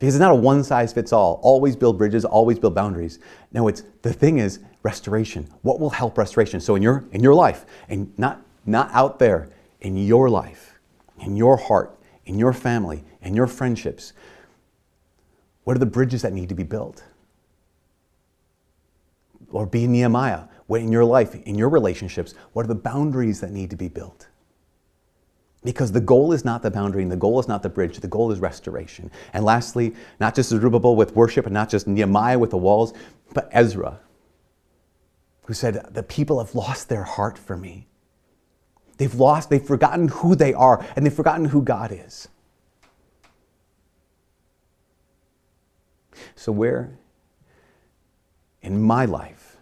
Because 0.01 0.15
it's 0.15 0.21
not 0.21 0.33
a 0.33 0.35
one 0.35 0.65
size 0.65 0.95
fits 0.95 1.13
all. 1.13 1.39
Always 1.43 1.77
build 1.77 1.99
bridges, 1.99 2.25
always 2.25 2.59
build 2.59 2.75
boundaries. 2.75 3.19
No, 3.53 3.69
it's 3.69 3.85
the 4.01 4.13
thing 4.13 4.39
is 4.39 4.61
restoration. 4.83 5.47
What 5.61 5.79
will 5.79 5.91
help 5.91 6.17
restoration? 6.17 6.59
So 6.59 6.75
in 6.75 6.83
your 6.83 7.05
in 7.13 7.23
your 7.23 7.35
life, 7.35 7.67
and 7.89 8.19
not 8.19 8.41
not 8.65 8.91
out 8.93 9.19
there, 9.19 9.51
in 9.83 9.99
your 9.99 10.31
life, 10.31 10.79
in 11.21 11.37
your 11.37 11.59
heart, 11.59 11.99
in 12.25 12.39
your 12.39 12.55
family, 12.55 13.05
in 13.21 13.35
your 13.35 13.47
friendships, 13.47 14.15
what 15.65 15.77
are 15.77 15.81
the 15.81 15.87
bridges 15.87 16.23
that 16.23 16.33
need 16.33 16.49
to 16.49 16.55
be 16.55 16.65
built? 16.65 17.05
Or 19.51 19.67
be 19.67 19.87
Nehemiah. 19.87 20.45
What 20.67 20.81
in 20.81 20.91
your 20.91 21.05
life, 21.05 21.35
in 21.35 21.59
your 21.59 21.69
relationships, 21.69 22.35
what 22.55 22.65
are 22.65 22.69
the 22.69 22.75
boundaries 22.75 23.41
that 23.41 23.51
need 23.51 23.69
to 23.69 23.77
be 23.77 23.89
built? 23.89 24.29
Because 25.63 25.93
the 25.93 26.01
goal 26.01 26.33
is 26.33 26.45
not 26.45 26.63
the 26.63 26.71
boundary 26.71 27.03
and 27.03 27.13
the 27.13 27.17
goal 27.17 27.39
is 27.39 27.47
not 27.47 27.63
the 27.63 27.69
bridge, 27.69 27.99
the 27.99 28.09
goal 28.09 28.33
is 28.33 28.41
restoration. 28.41 29.11
And 29.35 29.45
lastly, 29.45 29.95
not 30.19 30.35
just 30.35 30.49
Zerubbabel 30.49 30.97
with 30.97 31.15
worship 31.15 31.45
and 31.45 31.53
not 31.53 31.69
just 31.69 31.87
Nehemiah 31.87 32.39
with 32.39 32.51
the 32.51 32.57
walls, 32.57 32.95
but 33.35 33.49
Ezra, 33.53 34.01
who 35.43 35.53
said, 35.53 35.93
The 35.93 36.03
people 36.03 36.39
have 36.43 36.55
lost 36.55 36.89
their 36.89 37.05
heart 37.05 37.37
for 37.37 37.57
me. 37.57 37.89
They've 38.97 39.15
lost, 39.15 39.51
they've 39.51 39.63
forgotten 39.63 40.09
who 40.09 40.35
they 40.35 40.55
are, 40.55 40.85
and 40.97 41.05
they've 41.05 41.13
forgotten 41.13 41.47
who 41.47 41.63
God 41.63 41.93
is. 41.93 42.29
So, 46.35 46.53
where 46.53 46.99
in 48.63 48.81
my 48.81 49.05
life 49.05 49.57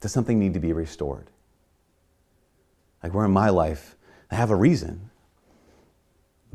does 0.00 0.12
something 0.12 0.38
need 0.38 0.54
to 0.54 0.60
be 0.60 0.72
restored? 0.72 1.30
Like 3.02 3.14
where 3.14 3.24
in 3.24 3.30
my 3.30 3.50
life, 3.50 3.96
I 4.30 4.34
have 4.34 4.50
a 4.50 4.56
reason, 4.56 5.10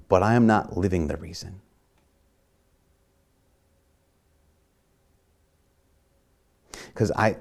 but 0.08 0.24
I 0.24 0.36
am 0.36 0.48
not 0.48 0.78
living 0.78 1.08
the 1.08 1.18
reason. 1.18 1.62
Because 6.88 7.12
I, 7.12 7.38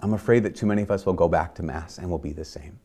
I'm 0.00 0.12
afraid 0.12 0.44
that 0.44 0.54
too 0.54 0.66
many 0.66 0.82
of 0.82 0.90
us 0.90 1.04
will 1.04 1.12
go 1.12 1.28
back 1.28 1.54
to 1.56 1.62
Mass 1.62 1.98
and 1.98 2.08
will 2.08 2.18
be 2.18 2.32
the 2.32 2.44
same. 2.44 2.78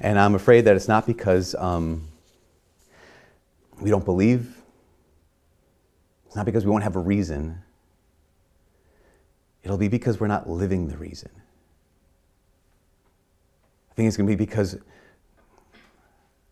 And 0.00 0.18
I'm 0.18 0.34
afraid 0.34 0.62
that 0.66 0.76
it's 0.76 0.88
not 0.88 1.06
because 1.06 1.54
um, 1.56 2.08
we 3.80 3.90
don't 3.90 4.04
believe, 4.04 4.56
it's 6.26 6.36
not 6.36 6.44
because 6.44 6.64
we 6.64 6.70
won't 6.70 6.84
have 6.84 6.96
a 6.96 7.00
reason, 7.00 7.62
It'll 9.64 9.78
be 9.78 9.88
because 9.88 10.20
we're 10.20 10.28
not 10.28 10.48
living 10.48 10.88
the 10.88 10.96
reason. 10.96 11.30
I 13.90 13.94
think 13.94 14.06
it's 14.06 14.16
going 14.16 14.28
to 14.28 14.36
be 14.36 14.44
because 14.44 14.76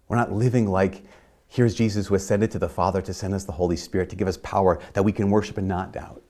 we're 0.09 0.17
not 0.17 0.33
living 0.33 0.67
like 0.67 1.05
here's 1.49 1.75
Jesus 1.75 2.07
who 2.07 2.15
ascended 2.15 2.51
to 2.53 2.59
the 2.59 2.69
Father 2.69 3.03
to 3.03 3.13
send 3.13 3.35
us 3.35 3.45
the 3.45 3.53
Holy 3.53 3.77
Spirit 3.77 4.09
to 4.11 4.17
give 4.17 4.29
us 4.29 4.39
power 4.39 4.81
that 4.95 5.03
we 5.03 5.13
can 5.13 5.31
worship 5.31 5.59
and 5.59 5.69
not 5.69 5.93
doubt. 5.93 6.23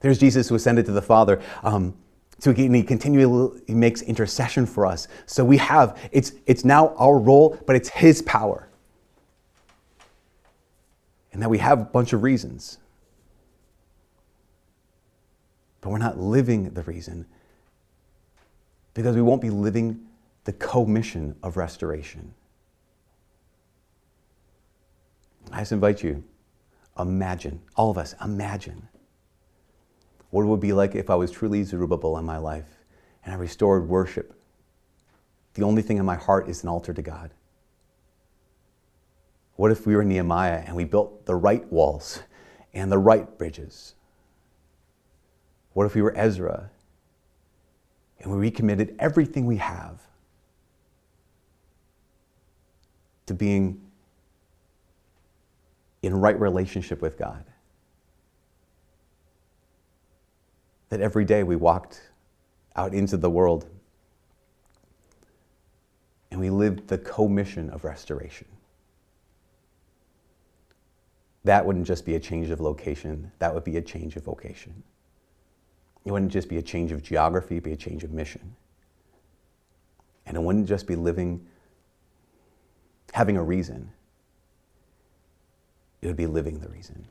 There's 0.00 0.18
Jesus 0.18 0.48
who 0.48 0.54
ascended 0.54 0.86
to 0.86 0.92
the 0.92 1.02
Father. 1.02 1.42
Um, 1.62 1.94
so 2.38 2.52
he, 2.52 2.82
continually 2.84 3.60
makes 3.68 4.00
intercession 4.00 4.64
for 4.64 4.86
us. 4.86 5.08
So 5.26 5.44
we 5.44 5.56
have, 5.58 5.98
it's, 6.12 6.32
it's 6.46 6.64
now 6.64 6.94
our 6.96 7.18
role, 7.18 7.58
but 7.66 7.74
it's 7.76 7.88
his 7.88 8.22
power. 8.22 8.68
And 11.32 11.42
that 11.42 11.50
we 11.50 11.58
have 11.58 11.80
a 11.80 11.84
bunch 11.84 12.12
of 12.12 12.22
reasons 12.22 12.78
but 15.80 15.90
we're 15.90 15.98
not 15.98 16.18
living 16.18 16.70
the 16.70 16.82
reason 16.82 17.26
because 18.94 19.14
we 19.14 19.22
won't 19.22 19.40
be 19.40 19.50
living 19.50 20.06
the 20.44 20.52
commission 20.54 21.36
of 21.42 21.56
restoration. 21.56 22.34
I 25.52 25.60
just 25.60 25.72
invite 25.72 26.02
you, 26.02 26.24
imagine, 26.98 27.60
all 27.76 27.90
of 27.90 27.98
us, 27.98 28.14
imagine 28.22 28.88
what 30.30 30.42
it 30.42 30.46
would 30.46 30.60
be 30.60 30.72
like 30.72 30.94
if 30.94 31.10
I 31.10 31.14
was 31.14 31.30
truly 31.30 31.62
Zerubbabel 31.64 32.18
in 32.18 32.24
my 32.24 32.38
life 32.38 32.84
and 33.24 33.32
I 33.32 33.36
restored 33.36 33.88
worship. 33.88 34.34
The 35.54 35.62
only 35.62 35.82
thing 35.82 35.96
in 35.96 36.04
my 36.04 36.16
heart 36.16 36.48
is 36.48 36.62
an 36.62 36.68
altar 36.68 36.92
to 36.92 37.02
God. 37.02 37.30
What 39.56 39.72
if 39.72 39.86
we 39.86 39.96
were 39.96 40.04
Nehemiah 40.04 40.62
and 40.66 40.76
we 40.76 40.84
built 40.84 41.26
the 41.26 41.34
right 41.34 41.70
walls 41.72 42.20
and 42.74 42.92
the 42.92 42.98
right 42.98 43.38
bridges? 43.38 43.94
What 45.78 45.86
if 45.86 45.94
we 45.94 46.02
were 46.02 46.12
Ezra 46.18 46.70
and 48.18 48.32
we 48.32 48.36
recommitted 48.36 48.96
everything 48.98 49.46
we 49.46 49.58
have 49.58 50.00
to 53.26 53.34
being 53.34 53.80
in 56.02 56.20
right 56.20 56.36
relationship 56.40 57.00
with 57.00 57.16
God? 57.16 57.44
that 60.88 61.00
every 61.00 61.24
day 61.24 61.44
we 61.44 61.54
walked 61.54 62.10
out 62.74 62.92
into 62.92 63.16
the 63.16 63.30
world 63.30 63.68
and 66.32 66.40
we 66.40 66.50
lived 66.50 66.88
the 66.88 66.98
co-mission 66.98 67.70
of 67.70 67.84
restoration. 67.84 68.48
That 71.44 71.64
wouldn't 71.64 71.86
just 71.86 72.04
be 72.04 72.16
a 72.16 72.20
change 72.20 72.50
of 72.50 72.60
location, 72.60 73.30
that 73.38 73.54
would 73.54 73.62
be 73.62 73.76
a 73.76 73.82
change 73.82 74.16
of 74.16 74.24
vocation. 74.24 74.82
It 76.08 76.10
wouldn't 76.10 76.32
just 76.32 76.48
be 76.48 76.56
a 76.56 76.62
change 76.62 76.90
of 76.90 77.02
geography, 77.02 77.56
it'd 77.56 77.64
be 77.64 77.72
a 77.72 77.76
change 77.76 78.02
of 78.02 78.12
mission. 78.12 78.56
And 80.24 80.38
it 80.38 80.40
wouldn't 80.40 80.66
just 80.66 80.86
be 80.86 80.96
living, 80.96 81.46
having 83.12 83.36
a 83.36 83.42
reason, 83.42 83.92
it 86.00 86.06
would 86.06 86.16
be 86.16 86.26
living 86.26 86.60
the 86.60 86.68
reason. 86.70 87.06